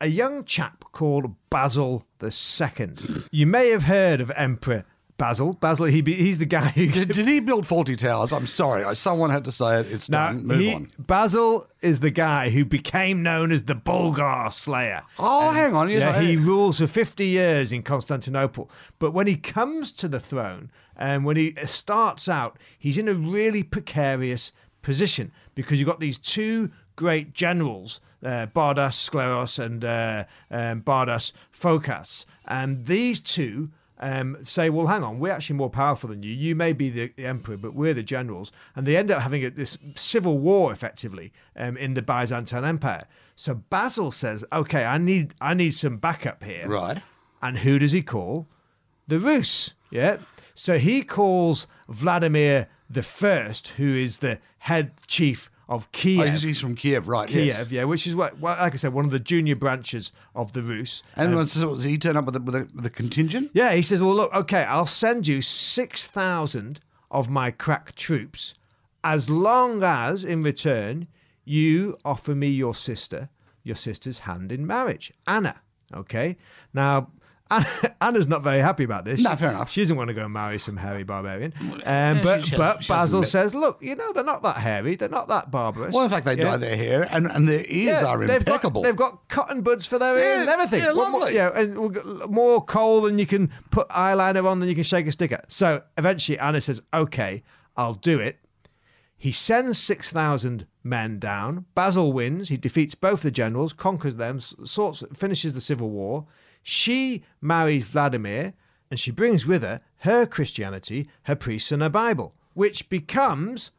a 0.00 0.06
young 0.08 0.44
chap 0.44 0.84
called 0.92 1.34
Basil 1.50 2.04
the 2.18 2.30
Second. 2.30 3.24
You 3.32 3.46
may 3.46 3.70
have 3.70 3.84
heard 3.84 4.20
of 4.20 4.30
Emperor 4.36 4.84
Basil. 5.18 5.54
Basil. 5.54 5.86
He 5.86 6.00
be, 6.02 6.12
he's 6.14 6.38
the 6.38 6.46
guy 6.46 6.68
who. 6.68 6.88
did, 6.88 7.08
did 7.12 7.26
he 7.26 7.40
build 7.40 7.64
Fawlty 7.64 7.96
Towers? 7.96 8.32
I'm 8.32 8.46
sorry, 8.46 8.94
someone 8.96 9.30
had 9.30 9.44
to 9.44 9.52
say 9.52 9.80
it. 9.80 9.86
It's 9.90 10.08
Now, 10.10 10.28
done. 10.28 10.46
Move 10.46 10.60
he- 10.60 10.74
on. 10.74 10.88
Basil 10.98 11.66
is 11.80 12.00
the 12.00 12.10
guy 12.10 12.50
who 12.50 12.64
became 12.64 13.22
known 13.22 13.50
as 13.52 13.64
the 13.64 13.74
Bulgar 13.74 14.48
Slayer. 14.50 15.02
Oh, 15.18 15.52
hang 15.52 15.74
on. 15.74 15.88
Yeah, 15.90 16.20
he 16.20 16.36
rules 16.36 16.78
for 16.78 16.86
50 16.86 17.26
years 17.26 17.72
in 17.72 17.82
Constantinople. 17.82 18.70
But 18.98 19.12
when 19.12 19.26
he 19.26 19.36
comes 19.36 19.92
to 19.92 20.08
the 20.08 20.20
throne 20.20 20.70
and 20.96 21.24
when 21.24 21.36
he 21.36 21.54
starts 21.64 22.28
out, 22.28 22.58
he's 22.78 22.98
in 22.98 23.08
a 23.08 23.14
really 23.14 23.62
precarious 23.62 24.52
position 24.82 25.32
because 25.54 25.78
you've 25.78 25.88
got 25.88 26.00
these 26.00 26.18
two 26.18 26.70
great 26.94 27.32
generals, 27.34 28.00
uh, 28.24 28.46
Bardas 28.54 29.08
Skleros 29.08 29.58
and 29.58 29.84
uh, 29.84 30.24
um, 30.50 30.82
Bardas 30.82 31.32
Phokas. 31.52 32.24
And 32.46 32.86
these 32.86 33.20
two 33.20 33.70
um, 33.98 34.36
say, 34.42 34.70
well, 34.70 34.86
hang 34.86 35.02
on, 35.02 35.18
we're 35.18 35.32
actually 35.32 35.56
more 35.56 35.70
powerful 35.70 36.10
than 36.10 36.22
you. 36.22 36.32
You 36.32 36.54
may 36.54 36.72
be 36.72 36.90
the, 36.90 37.12
the 37.16 37.26
emperor, 37.26 37.56
but 37.56 37.74
we're 37.74 37.94
the 37.94 38.02
generals. 38.02 38.52
And 38.74 38.86
they 38.86 38.96
end 38.96 39.10
up 39.10 39.22
having 39.22 39.44
a, 39.44 39.50
this 39.50 39.78
civil 39.94 40.38
war, 40.38 40.72
effectively, 40.72 41.32
um, 41.56 41.76
in 41.76 41.94
the 41.94 42.02
Byzantine 42.02 42.64
Empire. 42.64 43.06
So 43.36 43.54
Basil 43.54 44.12
says, 44.12 44.44
okay, 44.52 44.84
I 44.84 44.98
need, 44.98 45.34
I 45.40 45.54
need 45.54 45.72
some 45.72 45.96
backup 45.98 46.42
here. 46.44 46.68
Right. 46.68 47.02
And 47.42 47.58
who 47.58 47.78
does 47.78 47.92
he 47.92 48.02
call? 48.02 48.48
The 49.06 49.18
Rus. 49.18 49.72
Yeah. 49.90 50.18
So 50.54 50.78
he 50.78 51.02
calls 51.02 51.66
Vladimir 51.88 52.68
the 52.88 53.02
First, 53.02 53.68
who 53.68 53.94
is 53.94 54.18
the 54.18 54.38
head 54.60 54.92
chief 55.06 55.50
of 55.68 55.84
oh, 55.84 55.88
Kiev. 55.92 56.20
Oh, 56.20 56.46
he's, 56.46 56.60
from 56.60 56.74
Kiev, 56.76 57.08
right? 57.08 57.28
Kiev, 57.28 57.46
yes. 57.46 57.70
yeah, 57.70 57.84
which 57.84 58.06
is 58.06 58.14
what, 58.14 58.38
well, 58.38 58.56
like 58.58 58.72
I 58.72 58.76
said, 58.76 58.92
one 58.92 59.04
of 59.04 59.10
the 59.10 59.18
junior 59.18 59.56
branches 59.56 60.12
of 60.34 60.52
the 60.52 60.62
Rus. 60.62 61.02
And 61.16 61.34
um, 61.34 61.46
so 61.46 61.74
does 61.74 61.84
he 61.84 61.98
turn 61.98 62.16
up 62.16 62.26
with 62.26 62.36
a, 62.36 62.40
with 62.40 62.54
a, 62.54 62.68
with 62.74 62.86
a 62.86 62.90
contingent? 62.90 63.50
Yeah, 63.52 63.72
he 63.72 63.82
says, 63.82 64.00
well, 64.02 64.14
look, 64.14 64.34
okay, 64.34 64.62
I'll 64.64 64.86
send 64.86 65.26
you 65.26 65.42
6,000 65.42 66.80
of 67.10 67.28
my 67.28 67.50
crack 67.50 67.94
troops 67.94 68.54
as 69.06 69.30
long 69.30 69.84
as, 69.84 70.24
in 70.24 70.42
return, 70.42 71.06
you 71.44 71.96
offer 72.04 72.34
me 72.34 72.48
your 72.48 72.74
sister, 72.74 73.28
your 73.62 73.76
sister's 73.76 74.20
hand 74.20 74.50
in 74.50 74.66
marriage, 74.66 75.12
Anna. 75.28 75.60
Okay? 75.94 76.36
Now, 76.74 77.12
Anna's 78.00 78.26
not 78.28 78.42
very 78.42 78.58
happy 78.60 78.82
about 78.84 79.04
this. 79.04 79.20
No, 79.22 79.30
She- 79.30 79.36
fair 79.36 79.50
enough. 79.50 79.70
She 79.70 79.80
doesn't 79.80 79.96
want 79.96 80.08
to 80.08 80.14
go 80.14 80.24
and 80.24 80.32
marry 80.32 80.58
some 80.58 80.76
hairy 80.76 81.04
barbarian. 81.04 81.52
Um, 81.60 81.76
yeah, 81.84 82.20
but 82.22 82.44
she 82.44 82.56
but 82.56 82.78
has 82.78 82.88
Basil 82.88 83.22
says, 83.24 83.54
look, 83.54 83.78
you 83.80 83.94
know, 83.94 84.12
they're 84.12 84.24
not 84.24 84.42
that 84.42 84.56
hairy. 84.56 84.96
They're 84.96 85.08
not 85.08 85.28
that 85.28 85.50
barbarous. 85.50 85.94
Well, 85.94 86.04
in 86.04 86.10
fact, 86.10 86.24
they 86.26 86.36
Yeah. 86.36 86.44
dye 86.44 86.56
their 86.56 86.76
hair 86.76 87.08
and, 87.10 87.26
and 87.30 87.48
their 87.48 87.64
ears 87.68 88.02
Yeah, 88.02 88.06
are 88.06 88.18
they've 88.26 88.38
impeccable. 88.38 88.82
Got, 88.82 88.88
they've 88.88 88.96
got 88.96 89.28
cotton 89.28 89.62
buds 89.62 89.86
for 89.86 89.98
their 89.98 90.16
ears 90.16 90.24
Yeah, 90.24 90.40
and 90.52 90.60
everything. 90.60 90.80
yeah, 90.86 90.92
What 90.92 91.10
more- 91.12 91.20
lovely. 91.20 91.34
you 91.36 91.40
and 91.40 92.30
more 92.30 92.64
kohl 92.64 93.02
than 93.02 93.18
you 93.18 93.26
can 93.26 93.50
put 93.70 93.88
eyeliner 93.90 94.44
on 94.44 94.58
than 94.60 94.68
you 94.68 94.74
can 94.74 94.84
shake 94.84 95.06
a 95.06 95.12
stick 95.12 95.30
at. 95.32 95.50
So 95.52 95.82
eventually 95.96 96.38
Anna 96.38 96.60
says, 96.60 96.82
okay, 96.92 97.44
I'll 97.76 97.94
do 97.94 98.18
it. 98.18 98.38
He 99.18 99.32
sends 99.32 99.78
6,000 99.78 100.66
men 100.84 101.18
down. 101.18 101.64
Basil 101.74 102.12
wins. 102.12 102.48
He 102.48 102.56
defeats 102.56 102.94
both 102.94 103.22
the 103.22 103.30
generals, 103.30 103.72
conquers 103.72 104.16
them, 104.16 104.40
sorts, 104.40 105.02
finishes 105.14 105.54
the 105.54 105.60
civil 105.60 105.88
war. 105.90 106.26
She 106.68 107.22
marries 107.40 107.86
Vladimir 107.86 108.52
and 108.90 108.98
she 108.98 109.12
brings 109.12 109.46
with 109.46 109.62
her 109.62 109.80
her 109.98 110.26
Christianity, 110.26 111.08
her 111.22 111.36
priests, 111.36 111.70
and 111.70 111.80
her 111.80 111.88
Bible, 111.88 112.34
which 112.54 112.88
becomes 112.88 113.70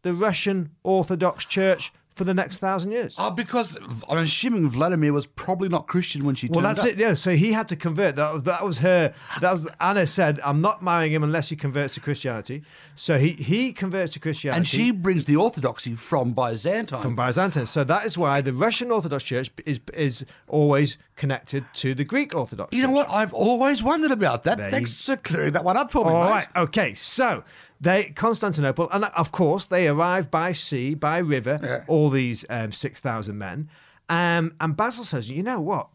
the 0.00 0.14
Russian 0.14 0.70
Orthodox 0.82 1.44
Church 1.44 1.92
for 2.14 2.24
the 2.24 2.34
next 2.34 2.58
thousand 2.58 2.92
years. 2.92 3.14
Oh, 3.18 3.30
because 3.30 3.76
I'm 4.08 4.18
assuming 4.18 4.68
Vladimir 4.68 5.12
was 5.12 5.26
probably 5.26 5.68
not 5.68 5.86
Christian 5.86 6.24
when 6.24 6.34
she 6.34 6.46
Well, 6.48 6.60
that's 6.62 6.80
up. 6.80 6.86
it. 6.88 6.98
Yeah. 6.98 7.14
So 7.14 7.34
he 7.34 7.52
had 7.52 7.68
to 7.68 7.76
convert. 7.76 8.16
That 8.16 8.32
was 8.34 8.42
that 8.44 8.64
was 8.64 8.78
her. 8.78 9.14
That 9.40 9.52
was 9.52 9.66
Anna 9.80 10.06
said, 10.06 10.40
"I'm 10.44 10.60
not 10.60 10.82
marrying 10.82 11.12
him 11.12 11.22
unless 11.22 11.48
he 11.48 11.56
converts 11.56 11.94
to 11.94 12.00
Christianity." 12.00 12.62
So 12.94 13.18
he 13.18 13.30
he 13.32 13.72
converts 13.72 14.12
to 14.14 14.20
Christianity. 14.20 14.58
And 14.58 14.68
she 14.68 14.90
brings 14.90 15.24
the 15.24 15.36
orthodoxy 15.36 15.94
from 15.94 16.32
Byzantine. 16.32 17.00
from 17.00 17.16
Byzantium. 17.16 17.66
So 17.66 17.84
that 17.84 18.04
is 18.04 18.18
why 18.18 18.40
the 18.42 18.52
Russian 18.52 18.90
Orthodox 18.90 19.24
Church 19.24 19.50
is 19.64 19.80
is 19.94 20.26
always 20.48 20.98
connected 21.16 21.64
to 21.74 21.94
the 21.94 22.04
Greek 22.04 22.34
Orthodox. 22.34 22.76
you 22.76 22.82
know 22.82 22.88
Church. 22.88 23.08
what? 23.08 23.10
I've 23.10 23.32
always 23.34 23.82
wondered 23.82 24.10
about 24.10 24.42
that. 24.44 24.58
There 24.58 24.70
Thanks 24.70 25.00
for 25.06 25.16
clearing 25.16 25.52
that 25.52 25.64
one 25.64 25.76
up 25.76 25.90
for 25.90 26.04
me. 26.04 26.10
All 26.10 26.24
mate. 26.24 26.30
right. 26.30 26.46
Okay. 26.56 26.94
So 26.94 27.44
they 27.82 28.04
Constantinople, 28.14 28.88
and 28.90 29.04
of 29.04 29.32
course 29.32 29.66
they 29.66 29.86
arrive 29.88 30.30
by 30.30 30.52
sea, 30.54 30.94
by 30.94 31.18
river. 31.18 31.60
Yeah. 31.62 31.84
All 31.88 32.08
these 32.08 32.46
um, 32.48 32.72
six 32.72 33.00
thousand 33.00 33.36
men, 33.38 33.68
um, 34.08 34.54
and 34.60 34.76
Basil 34.76 35.04
says, 35.04 35.28
"You 35.28 35.42
know 35.42 35.60
what? 35.60 35.88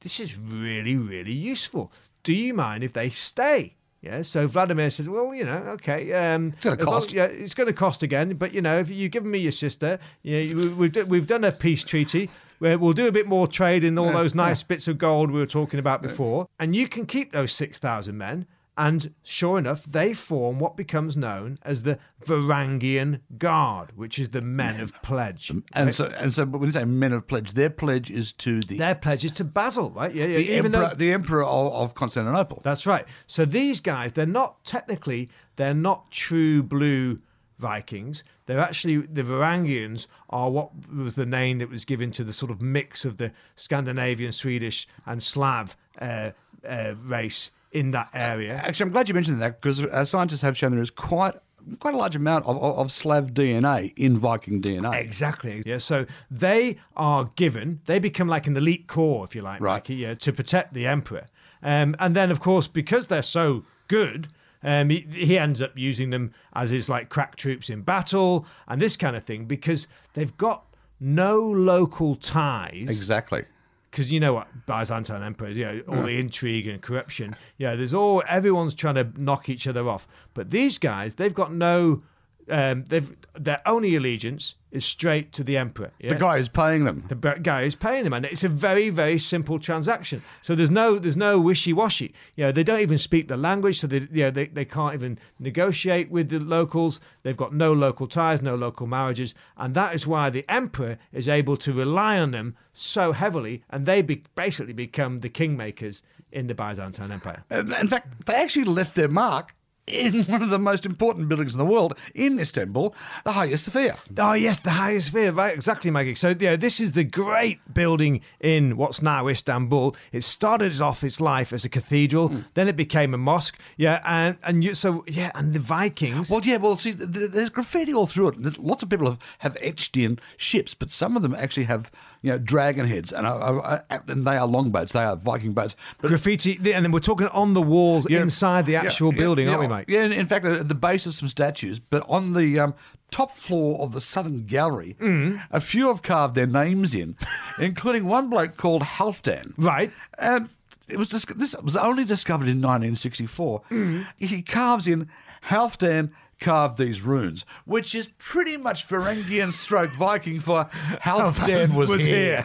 This 0.00 0.18
is 0.20 0.36
really, 0.36 0.96
really 0.96 1.32
useful. 1.32 1.92
Do 2.22 2.34
you 2.34 2.54
mind 2.54 2.82
if 2.82 2.92
they 2.94 3.10
stay?" 3.10 3.74
Yeah. 4.00 4.22
So 4.22 4.46
Vladimir 4.48 4.90
says, 4.90 5.08
"Well, 5.08 5.34
you 5.34 5.44
know, 5.44 5.62
okay. 5.76 6.12
Um, 6.14 6.54
It's 6.56 6.66
as 6.66 6.78
long- 6.78 6.86
cost. 6.86 7.12
yeah, 7.12 7.24
it's 7.24 7.54
going 7.54 7.66
to 7.66 7.72
cost 7.72 8.02
again, 8.02 8.34
but 8.36 8.54
you 8.54 8.62
know, 8.62 8.78
if 8.78 8.88
you've 8.90 9.12
given 9.12 9.30
me 9.30 9.38
your 9.38 9.52
sister, 9.52 9.98
you 10.22 10.54
know, 10.54 10.74
we've 10.76 11.08
we've 11.08 11.26
done 11.26 11.44
a 11.44 11.52
peace 11.52 11.84
treaty." 11.84 12.30
Where 12.60 12.76
we'll 12.76 12.92
do 12.92 13.06
a 13.06 13.12
bit 13.12 13.28
more 13.28 13.46
trade 13.46 13.84
in 13.84 13.96
all 13.96 14.10
those 14.12 14.34
nice 14.34 14.64
bits 14.64 14.88
of 14.88 14.98
gold 14.98 15.30
we 15.30 15.38
were 15.38 15.46
talking 15.46 15.78
about 15.78 16.02
before, 16.02 16.48
and 16.58 16.74
you 16.74 16.88
can 16.88 17.06
keep 17.06 17.30
those 17.30 17.52
six 17.52 17.78
thousand 17.78 18.18
men, 18.18 18.48
and 18.78 19.12
sure 19.24 19.58
enough, 19.58 19.84
they 19.84 20.14
form 20.14 20.60
what 20.60 20.76
becomes 20.76 21.16
known 21.16 21.58
as 21.62 21.82
the 21.82 21.98
Varangian 22.24 23.20
Guard, 23.36 23.90
which 23.96 24.20
is 24.20 24.30
the 24.30 24.40
men 24.40 24.78
of 24.80 24.94
pledge. 25.02 25.52
And 25.74 25.92
so, 25.92 26.06
and 26.06 26.32
so, 26.32 26.46
but 26.46 26.58
when 26.58 26.68
you 26.68 26.72
say 26.72 26.84
men 26.84 27.12
of 27.12 27.26
pledge, 27.26 27.54
their 27.54 27.70
pledge 27.70 28.08
is 28.08 28.32
to 28.34 28.60
the, 28.60 28.78
Their 28.78 28.94
pledge 28.94 29.24
is 29.24 29.32
to 29.32 29.44
Basil, 29.44 29.90
right? 29.90 30.14
Yeah, 30.14 30.26
yeah. 30.26 30.36
the 30.36 30.52
even 30.52 30.66
emperor, 30.66 30.88
though 30.90 30.94
the 30.94 31.10
emperor 31.10 31.44
of, 31.44 31.72
of 31.72 31.94
Constantinople. 31.94 32.60
that's 32.62 32.86
right. 32.86 33.04
So 33.26 33.44
these 33.44 33.80
guys, 33.80 34.12
they're 34.12 34.26
not 34.26 34.64
technically, 34.64 35.28
they're 35.56 35.74
not 35.74 36.12
true 36.12 36.62
blue 36.62 37.18
Vikings. 37.58 38.22
They're 38.46 38.60
actually 38.60 38.98
the 38.98 39.22
Varangians 39.22 40.06
are 40.30 40.52
what 40.52 40.70
was 40.88 41.16
the 41.16 41.26
name 41.26 41.58
that 41.58 41.68
was 41.68 41.84
given 41.84 42.12
to 42.12 42.22
the 42.22 42.32
sort 42.32 42.52
of 42.52 42.62
mix 42.62 43.04
of 43.04 43.16
the 43.16 43.32
Scandinavian, 43.56 44.30
Swedish, 44.30 44.86
and 45.04 45.20
Slav 45.20 45.76
uh, 46.00 46.30
uh, 46.64 46.94
race 47.02 47.50
in 47.72 47.90
that 47.92 48.08
area. 48.14 48.54
Actually, 48.54 48.86
I'm 48.86 48.92
glad 48.92 49.08
you 49.08 49.14
mentioned 49.14 49.40
that 49.42 49.60
because 49.60 49.80
uh, 49.80 50.04
scientists 50.04 50.42
have 50.42 50.56
shown 50.56 50.72
there 50.72 50.82
is 50.82 50.90
quite 50.90 51.34
quite 51.80 51.94
a 51.94 51.98
large 51.98 52.16
amount 52.16 52.46
of, 52.46 52.56
of, 52.56 52.78
of 52.78 52.92
Slav 52.92 53.32
DNA 53.34 53.92
in 53.96 54.18
Viking 54.18 54.62
DNA. 54.62 54.94
Exactly. 54.98 55.62
Yeah. 55.66 55.78
So 55.78 56.06
they 56.30 56.78
are 56.96 57.28
given, 57.36 57.80
they 57.84 57.98
become 57.98 58.26
like 58.26 58.46
an 58.46 58.56
elite 58.56 58.86
corps, 58.86 59.24
if 59.24 59.34
you 59.34 59.42
like, 59.42 59.60
Right. 59.60 59.74
Mikey, 59.74 59.96
yeah, 59.96 60.14
to 60.14 60.32
protect 60.32 60.72
the 60.72 60.86
emperor. 60.86 61.26
Um, 61.62 61.94
and 61.98 62.16
then, 62.16 62.30
of 62.30 62.40
course, 62.40 62.68
because 62.68 63.08
they're 63.08 63.22
so 63.22 63.64
good, 63.88 64.28
um, 64.62 64.88
he, 64.90 65.06
he 65.10 65.38
ends 65.38 65.60
up 65.60 65.72
using 65.76 66.10
them 66.10 66.32
as 66.54 66.70
his 66.70 66.88
like 66.88 67.10
crack 67.10 67.36
troops 67.36 67.68
in 67.70 67.82
battle 67.82 68.46
and 68.66 68.80
this 68.80 68.96
kind 68.96 69.14
of 69.14 69.24
thing 69.24 69.44
because 69.44 69.86
they've 70.14 70.36
got 70.36 70.64
no 71.00 71.38
local 71.40 72.16
ties 72.16 72.86
Exactly. 72.88 73.44
Because 73.90 74.12
you 74.12 74.20
know 74.20 74.34
what 74.34 74.66
Byzantine 74.66 75.22
emperors, 75.22 75.56
you 75.56 75.64
know, 75.64 75.82
all 75.88 76.02
the 76.02 76.18
intrigue 76.18 76.66
and 76.66 76.80
corruption. 76.82 77.34
Yeah, 77.56 77.74
there's 77.74 77.94
all 77.94 78.22
everyone's 78.28 78.74
trying 78.74 78.96
to 78.96 79.10
knock 79.16 79.48
each 79.48 79.66
other 79.66 79.88
off. 79.88 80.06
But 80.34 80.50
these 80.50 80.78
guys, 80.78 81.14
they've 81.14 81.34
got 81.34 81.52
no, 81.52 82.02
um, 82.50 82.84
they've 82.84 83.14
their 83.34 83.62
only 83.66 83.94
allegiance 83.94 84.54
is 84.70 84.84
straight 84.84 85.32
to 85.32 85.44
the 85.44 85.56
emperor. 85.56 85.90
Yeah? 85.98 86.10
The 86.10 86.16
guy 86.16 86.36
is 86.36 86.48
paying 86.48 86.84
them. 86.84 87.04
the 87.08 87.14
guy 87.14 87.62
is 87.62 87.74
paying 87.74 88.04
them, 88.04 88.12
and 88.12 88.26
it's 88.26 88.44
a 88.44 88.48
very, 88.48 88.90
very 88.90 89.18
simple 89.18 89.58
transaction. 89.58 90.22
So 90.42 90.54
there's 90.54 90.70
no, 90.70 90.98
there's 90.98 91.16
no 91.16 91.38
wishy-washy. 91.38 92.12
You 92.36 92.44
know, 92.46 92.52
they 92.52 92.64
don't 92.64 92.80
even 92.80 92.98
speak 92.98 93.28
the 93.28 93.36
language, 93.36 93.80
so 93.80 93.86
they, 93.86 94.08
you 94.12 94.24
know, 94.24 94.30
they, 94.30 94.46
they 94.46 94.64
can't 94.64 94.94
even 94.94 95.18
negotiate 95.38 96.10
with 96.10 96.28
the 96.28 96.38
locals. 96.38 97.00
They've 97.22 97.36
got 97.36 97.54
no 97.54 97.72
local 97.72 98.06
ties, 98.06 98.42
no 98.42 98.56
local 98.56 98.86
marriages, 98.86 99.34
and 99.56 99.74
that 99.74 99.94
is 99.94 100.06
why 100.06 100.30
the 100.30 100.44
emperor 100.50 100.98
is 101.12 101.28
able 101.28 101.56
to 101.58 101.72
rely 101.72 102.18
on 102.18 102.32
them 102.32 102.56
so 102.74 103.12
heavily, 103.12 103.62
and 103.70 103.86
they 103.86 104.02
be, 104.02 104.22
basically 104.34 104.74
become 104.74 105.20
the 105.20 105.30
kingmakers 105.30 106.02
in 106.30 106.46
the 106.46 106.54
Byzantine 106.54 107.10
Empire. 107.10 107.42
In 107.50 107.88
fact, 107.88 108.26
they 108.26 108.34
actually 108.34 108.64
left 108.64 108.94
their 108.94 109.08
mark 109.08 109.54
in 109.88 110.24
one 110.24 110.42
of 110.42 110.50
the 110.50 110.58
most 110.58 110.86
important 110.86 111.28
buildings 111.28 111.54
in 111.54 111.58
the 111.58 111.64
world, 111.64 111.96
in 112.14 112.38
Istanbul, 112.38 112.94
the 113.24 113.32
Hagia 113.32 113.58
Sophia. 113.58 113.98
Oh 114.18 114.34
yes, 114.34 114.58
the 114.60 114.70
Hagia 114.70 115.00
Sophia, 115.00 115.32
right? 115.32 115.54
Exactly, 115.54 115.90
Maggie. 115.90 116.14
So 116.14 116.34
yeah, 116.38 116.56
this 116.56 116.80
is 116.80 116.92
the 116.92 117.04
great 117.04 117.60
building 117.72 118.20
in 118.40 118.76
what's 118.76 119.02
now 119.02 119.28
Istanbul. 119.28 119.96
It 120.12 120.24
started 120.24 120.80
off 120.80 121.02
its 121.02 121.20
life 121.20 121.52
as 121.52 121.64
a 121.64 121.68
cathedral, 121.68 122.28
hmm. 122.28 122.40
then 122.54 122.68
it 122.68 122.76
became 122.76 123.14
a 123.14 123.18
mosque. 123.18 123.58
Yeah, 123.76 124.00
and 124.04 124.36
and 124.44 124.62
you, 124.64 124.74
so 124.74 125.04
yeah, 125.06 125.30
and 125.34 125.52
the 125.54 125.58
Vikings. 125.60 126.30
Well, 126.30 126.40
yeah, 126.44 126.56
well, 126.58 126.76
see, 126.76 126.92
th- 126.92 127.12
th- 127.12 127.30
there's 127.30 127.50
graffiti 127.50 127.92
all 127.94 128.06
through 128.06 128.28
it. 128.28 128.42
There's, 128.42 128.58
lots 128.58 128.82
of 128.82 128.88
people 128.88 129.06
have, 129.06 129.18
have 129.38 129.56
etched 129.60 129.96
in 129.96 130.18
ships, 130.36 130.74
but 130.74 130.90
some 130.90 131.16
of 131.16 131.22
them 131.22 131.34
actually 131.34 131.64
have, 131.64 131.90
you 132.22 132.30
know, 132.32 132.38
dragon 132.38 132.86
heads, 132.86 133.12
and, 133.12 133.26
are, 133.26 133.40
are, 133.40 133.84
are- 133.90 134.04
and 134.08 134.26
they 134.26 134.36
are 134.36 134.46
longboats, 134.46 134.92
they 134.92 135.02
are 135.02 135.16
Viking 135.16 135.52
boats. 135.52 135.76
But 136.00 136.08
Graffiti, 136.08 136.56
and 136.72 136.84
then 136.84 136.92
we're 136.92 137.00
talking 137.00 137.28
on 137.28 137.54
the 137.54 137.62
walls 137.62 138.08
Yeah, 138.08 138.20
inside 138.22 138.66
the 138.66 138.76
actual 138.76 139.12
yeah, 139.12 139.18
building, 139.20 139.46
yeah, 139.46 139.52
aren't 139.56 139.68
we, 139.70 139.74
mate? 139.76 139.77
Yeah, 139.86 140.04
in- 140.04 140.12
in 140.12 140.26
fact, 140.26 140.44
at 140.46 140.68
the 140.68 140.74
base 140.74 141.06
of 141.06 141.14
some 141.14 141.28
statues, 141.28 141.78
but 141.78 142.04
on 142.08 142.32
the 142.32 142.58
um, 142.58 142.74
top 143.10 143.30
floor 143.36 143.80
of 143.82 143.92
the 143.92 144.00
southern 144.00 144.44
gallery, 144.46 144.96
Mm. 145.00 145.42
a 145.50 145.60
few 145.60 145.88
have 145.88 146.02
carved 146.02 146.34
their 146.34 146.46
names 146.46 146.94
in, 146.94 147.16
including 147.60 148.06
one 148.06 148.28
bloke 148.30 148.56
called 148.56 148.82
Halfdan. 148.82 149.52
Right. 149.56 149.90
And 150.18 150.48
it 150.88 150.96
was 150.96 151.08
dis- 151.10 151.24
this 151.26 151.54
was 151.62 151.76
only 151.76 152.04
discovered 152.04 152.48
in 152.48 152.60
1964. 152.62 153.62
Mm. 153.70 154.06
He 154.18 154.42
carves 154.42 154.88
in 154.88 155.08
Halfdan 155.48 156.10
carved 156.40 156.78
these 156.78 157.02
runes, 157.02 157.44
which 157.64 157.94
is 157.94 158.08
pretty 158.18 158.56
much 158.56 158.88
Varangian 158.88 159.52
stroke 159.52 159.90
Viking 159.90 160.38
for 160.40 160.64
Halfdan 161.02 161.74
was, 161.74 161.90
was 161.90 162.04
here. 162.04 162.44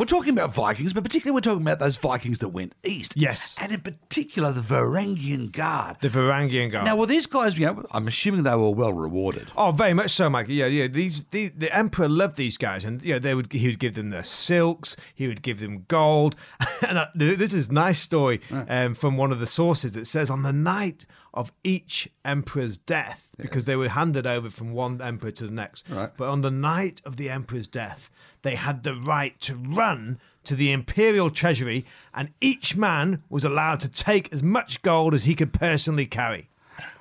We're 0.00 0.06
talking 0.06 0.32
about 0.32 0.54
Vikings, 0.54 0.94
but 0.94 1.04
particularly 1.04 1.34
we're 1.34 1.42
talking 1.42 1.60
about 1.60 1.78
those 1.78 1.98
Vikings 1.98 2.38
that 2.38 2.48
went 2.48 2.74
east. 2.82 3.12
Yes. 3.18 3.54
And 3.60 3.70
in 3.70 3.82
particular, 3.82 4.50
the 4.50 4.62
Varangian 4.62 5.52
Guard. 5.52 5.98
The 6.00 6.08
Varangian 6.08 6.72
Guard. 6.72 6.86
Now, 6.86 6.96
were 6.96 7.04
these 7.04 7.26
guys, 7.26 7.58
you 7.58 7.66
know, 7.66 7.84
I'm 7.90 8.08
assuming 8.08 8.44
they 8.44 8.54
were 8.54 8.70
well 8.70 8.94
rewarded. 8.94 9.48
Oh, 9.58 9.72
very 9.72 9.92
much 9.92 10.12
so, 10.12 10.30
Mike. 10.30 10.46
Yeah, 10.48 10.64
yeah. 10.64 10.86
These 10.86 11.24
the, 11.24 11.48
the 11.48 11.76
emperor 11.76 12.08
loved 12.08 12.38
these 12.38 12.56
guys, 12.56 12.82
and 12.82 13.02
yeah, 13.02 13.18
they 13.18 13.34
would 13.34 13.52
he 13.52 13.66
would 13.66 13.78
give 13.78 13.92
them 13.92 14.08
their 14.08 14.24
silks, 14.24 14.96
he 15.14 15.28
would 15.28 15.42
give 15.42 15.60
them 15.60 15.84
gold, 15.86 16.34
and 16.88 16.96
uh, 16.96 17.08
this 17.14 17.52
is 17.52 17.68
a 17.68 17.72
nice 17.74 18.00
story 18.00 18.40
um, 18.70 18.94
from 18.94 19.18
one 19.18 19.32
of 19.32 19.38
the 19.38 19.46
sources 19.46 19.92
that 19.92 20.06
says 20.06 20.30
on 20.30 20.44
the 20.44 20.52
night 20.54 21.04
of 21.32 21.52
each 21.62 22.08
emperor's 22.24 22.78
death, 22.78 23.28
because 23.36 23.64
they 23.64 23.76
were 23.76 23.88
handed 23.88 24.26
over 24.26 24.50
from 24.50 24.72
one 24.72 25.00
emperor 25.00 25.30
to 25.30 25.44
the 25.44 25.52
next. 25.52 25.88
Right. 25.88 26.10
But 26.16 26.28
on 26.28 26.40
the 26.40 26.50
night 26.50 27.00
of 27.04 27.16
the 27.16 27.30
emperor's 27.30 27.66
death, 27.66 28.10
they 28.42 28.56
had 28.56 28.82
the 28.82 28.94
right 28.94 29.40
to 29.42 29.54
run 29.54 30.18
to 30.44 30.54
the 30.54 30.72
imperial 30.72 31.30
treasury, 31.30 31.84
and 32.14 32.30
each 32.40 32.76
man 32.76 33.22
was 33.28 33.44
allowed 33.44 33.80
to 33.80 33.88
take 33.88 34.32
as 34.32 34.42
much 34.42 34.82
gold 34.82 35.14
as 35.14 35.24
he 35.24 35.34
could 35.34 35.52
personally 35.52 36.06
carry. 36.06 36.48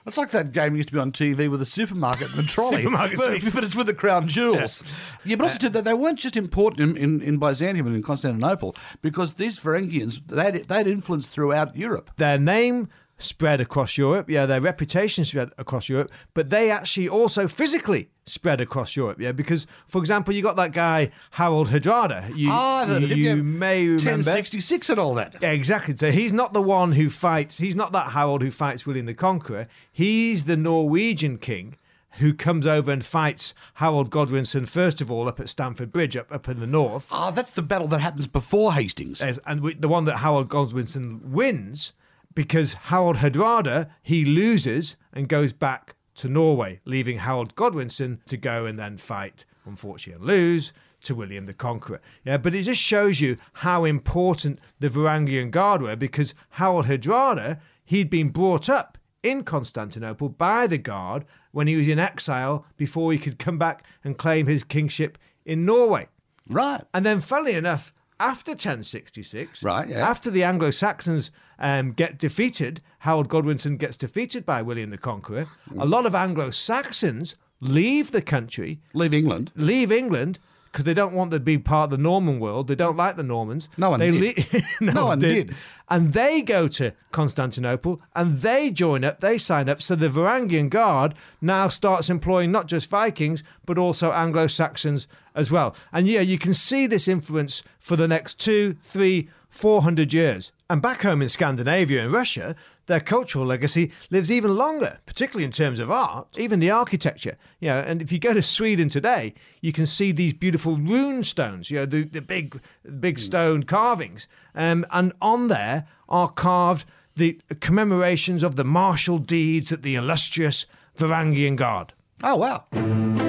It's 0.05 0.17
like 0.17 0.31
that 0.31 0.51
game 0.51 0.75
used 0.75 0.89
to 0.89 0.93
be 0.95 0.99
on 0.99 1.11
TV 1.11 1.49
with 1.49 1.61
a 1.61 1.65
supermarket 1.65 2.31
and 2.31 2.39
a 2.39 2.47
trolley. 2.47 2.83
But, 2.85 3.11
but 3.53 3.63
it's 3.63 3.75
with 3.75 3.85
the 3.85 3.93
crown 3.93 4.27
jewels. 4.27 4.81
Yeah, 5.23 5.35
but 5.35 5.43
also 5.43 5.59
too, 5.59 5.69
that 5.69 5.83
they 5.83 5.93
weren't 5.93 6.17
just 6.17 6.35
important 6.35 6.97
in, 6.97 6.97
in, 6.97 7.21
in 7.21 7.37
Byzantium 7.37 7.85
and 7.85 7.95
in 7.95 8.01
Constantinople 8.01 8.75
because 9.01 9.35
these 9.35 9.59
Varangians, 9.59 10.25
they'd, 10.27 10.63
they'd 10.63 10.87
influence 10.87 11.27
throughout 11.27 11.75
Europe. 11.75 12.09
their 12.17 12.39
name 12.39 12.89
spread 13.19 13.61
across 13.61 13.97
Europe. 13.97 14.29
Yeah, 14.29 14.45
their 14.47 14.61
reputation 14.61 15.25
spread 15.25 15.51
across 15.57 15.87
Europe, 15.89 16.11
but 16.33 16.49
they 16.49 16.71
actually 16.71 17.07
also 17.07 17.47
physically 17.47 18.09
spread 18.25 18.61
across 18.61 18.95
Europe. 18.95 19.19
Yeah, 19.19 19.33
because 19.33 19.67
for 19.87 19.99
example, 19.99 20.33
you 20.33 20.41
got 20.41 20.55
that 20.55 20.71
guy 20.71 21.11
Harold 21.31 21.67
Hardrada. 21.69 22.35
You, 22.35 22.49
Ah, 22.51 22.81
I've 22.83 22.87
heard 22.87 23.09
you 23.11 23.35
may 23.43 23.81
remember. 23.83 24.03
1066 24.05 24.89
and 24.89 24.99
all 24.99 25.13
that. 25.15 25.35
Yeah, 25.41 25.51
exactly. 25.51 25.95
So 25.95 26.11
he's 26.11 26.33
not 26.33 26.53
the 26.53 26.61
one 26.61 26.93
who 26.93 27.09
fights. 27.09 27.57
He's 27.59 27.75
not 27.75 27.91
that 27.91 28.11
Harold 28.11 28.41
who 28.41 28.49
fights 28.51 28.85
William 28.85 29.05
the 29.05 29.13
Conqueror. 29.13 29.67
He's 29.91 30.45
the 30.45 30.57
Norwegian 30.57 31.37
king 31.37 31.75
who 32.13 32.33
comes 32.33 32.65
over 32.65 32.91
and 32.91 33.05
fights 33.05 33.53
Harold 33.75 34.09
Godwinson 34.09 34.65
first 34.65 34.99
of 34.99 35.11
all 35.11 35.27
up 35.27 35.39
at 35.39 35.47
Stamford 35.47 35.91
Bridge 35.91 36.17
up 36.17 36.31
up 36.31 36.47
in 36.49 36.59
the 36.59 36.65
north. 36.67 37.07
Ah, 37.11 37.29
that's 37.31 37.51
the 37.51 37.61
battle 37.61 37.87
that 37.89 37.99
happens 37.99 38.27
before 38.27 38.73
Hastings. 38.73 39.21
Yes, 39.21 39.39
and 39.45 39.61
we, 39.61 39.73
the 39.75 39.87
one 39.87 40.05
that 40.05 40.17
Harold 40.17 40.49
Godwinson 40.49 41.31
wins 41.31 41.93
because 42.39 42.71
Harold 42.85 43.17
Hardrada 43.17 43.89
he 44.01 44.23
loses 44.23 44.95
and 45.11 45.27
goes 45.27 45.51
back 45.51 45.97
to 46.15 46.29
Norway, 46.29 46.79
leaving 46.85 47.17
Harold 47.17 47.53
Godwinson 47.53 48.21
to 48.27 48.37
go 48.37 48.65
and 48.65 48.79
then 48.79 48.95
fight, 48.95 49.43
unfortunately, 49.65 50.15
and 50.15 50.25
lose 50.25 50.71
to 51.03 51.15
William 51.15 51.47
the 51.47 51.53
Conqueror. 51.53 51.99
Yeah, 52.23 52.37
but 52.37 52.55
it 52.55 52.63
just 52.63 52.81
shows 52.81 53.19
you 53.19 53.35
how 53.55 53.83
important 53.83 54.61
the 54.79 54.87
Varangian 54.87 55.51
Guard 55.51 55.81
were 55.81 55.97
because 55.97 56.33
Harold 56.51 56.85
Hardrada 56.85 57.59
he'd 57.83 58.09
been 58.09 58.29
brought 58.29 58.69
up 58.69 58.97
in 59.21 59.43
Constantinople 59.43 60.29
by 60.29 60.65
the 60.65 60.77
Guard 60.77 61.25
when 61.51 61.67
he 61.67 61.75
was 61.75 61.89
in 61.89 61.99
exile 61.99 62.65
before 62.77 63.11
he 63.11 63.19
could 63.19 63.37
come 63.37 63.57
back 63.57 63.85
and 64.01 64.17
claim 64.17 64.45
his 64.45 64.63
kingship 64.63 65.17
in 65.43 65.65
Norway. 65.65 66.07
Right. 66.47 66.83
And 66.93 67.05
then, 67.05 67.19
funnily 67.19 67.55
enough, 67.55 67.93
after 68.19 68.51
1066, 68.51 69.63
Right, 69.63 69.87
yeah. 69.87 70.07
after 70.09 70.29
the 70.29 70.43
Anglo 70.43 70.71
Saxons 70.71 71.31
um, 71.57 71.91
get 71.91 72.17
defeated, 72.17 72.81
Harold 72.99 73.29
Godwinson 73.29 73.77
gets 73.77 73.97
defeated 73.97 74.45
by 74.45 74.61
William 74.61 74.89
the 74.89 74.97
Conqueror. 74.97 75.47
A 75.77 75.85
lot 75.85 76.05
of 76.05 76.13
Anglo 76.15 76.49
Saxons 76.51 77.35
leave 77.61 78.11
the 78.11 78.21
country, 78.21 78.79
Leave 78.93 79.13
England. 79.13 79.51
leave 79.55 79.91
England. 79.91 80.39
Because 80.71 80.85
they 80.85 80.93
don't 80.93 81.13
want 81.13 81.31
to 81.31 81.39
be 81.39 81.57
part 81.57 81.85
of 81.85 81.97
the 81.97 82.03
Norman 82.03 82.39
world, 82.39 82.67
they 82.67 82.75
don't 82.75 82.95
like 82.95 83.15
the 83.15 83.23
Normans. 83.23 83.69
No 83.75 83.89
one 83.89 83.99
they 83.99 84.11
did. 84.11 84.63
no, 84.81 84.91
No 84.93 85.05
one 85.07 85.19
did. 85.19 85.55
and 85.89 86.13
they 86.13 86.41
go 86.43 86.67
to 86.67 86.91
Constantinople 87.11 87.99
and 88.15 88.41
they 88.41 88.69
join 88.69 89.03
up, 89.03 89.19
they 89.19 89.37
sign 89.37 89.67
up. 89.69 89.81
So 89.81 89.95
the 89.95 90.09
Varangian 90.09 90.69
Guard 90.69 91.15
now 91.41 91.67
starts 91.67 92.09
employing 92.09 92.51
not 92.51 92.67
just 92.67 92.89
Vikings, 92.89 93.43
but 93.65 93.77
also 93.77 94.11
Anglo 94.11 94.47
Saxons 94.47 95.07
as 95.35 95.49
well. 95.51 95.75
And 95.91 96.07
yeah, 96.07 96.21
you 96.21 96.37
can 96.37 96.53
see 96.53 96.85
this 96.87 97.07
influence 97.07 97.63
for 97.79 97.95
the 97.95 98.07
next 98.07 98.39
two, 98.39 98.75
three, 98.81 99.29
four 99.49 99.81
hundred 99.81 100.13
years. 100.13 100.51
And 100.69 100.81
back 100.81 101.01
home 101.01 101.21
in 101.23 101.29
Scandinavia 101.29 102.03
and 102.03 102.13
Russia, 102.13 102.55
their 102.89 102.99
cultural 102.99 103.45
legacy 103.45 103.91
lives 104.09 104.29
even 104.29 104.55
longer, 104.55 104.99
particularly 105.05 105.45
in 105.45 105.51
terms 105.51 105.79
of 105.79 105.89
art, 105.89 106.27
even 106.37 106.59
the 106.59 106.71
architecture. 106.71 107.37
You 107.61 107.69
know, 107.69 107.79
and 107.79 108.01
if 108.01 108.11
you 108.11 108.19
go 108.19 108.33
to 108.33 108.41
Sweden 108.41 108.89
today, 108.89 109.33
you 109.61 109.71
can 109.71 109.85
see 109.85 110.11
these 110.11 110.33
beautiful 110.33 110.75
rune 110.75 111.23
stones, 111.23 111.71
you 111.71 111.77
know, 111.77 111.85
the, 111.85 112.03
the 112.03 112.21
big 112.21 112.59
big 112.99 113.19
stone 113.19 113.63
carvings. 113.63 114.27
Um, 114.53 114.85
and 114.91 115.13
on 115.21 115.47
there 115.47 115.87
are 116.09 116.29
carved 116.29 116.85
the 117.15 117.39
commemorations 117.61 118.43
of 118.43 118.55
the 118.55 118.63
martial 118.63 119.19
deeds 119.19 119.71
at 119.71 119.83
the 119.83 119.95
illustrious 119.95 120.65
Varangian 120.97 121.55
Guard. 121.55 121.93
Oh, 122.23 122.35
wow. 122.35 123.28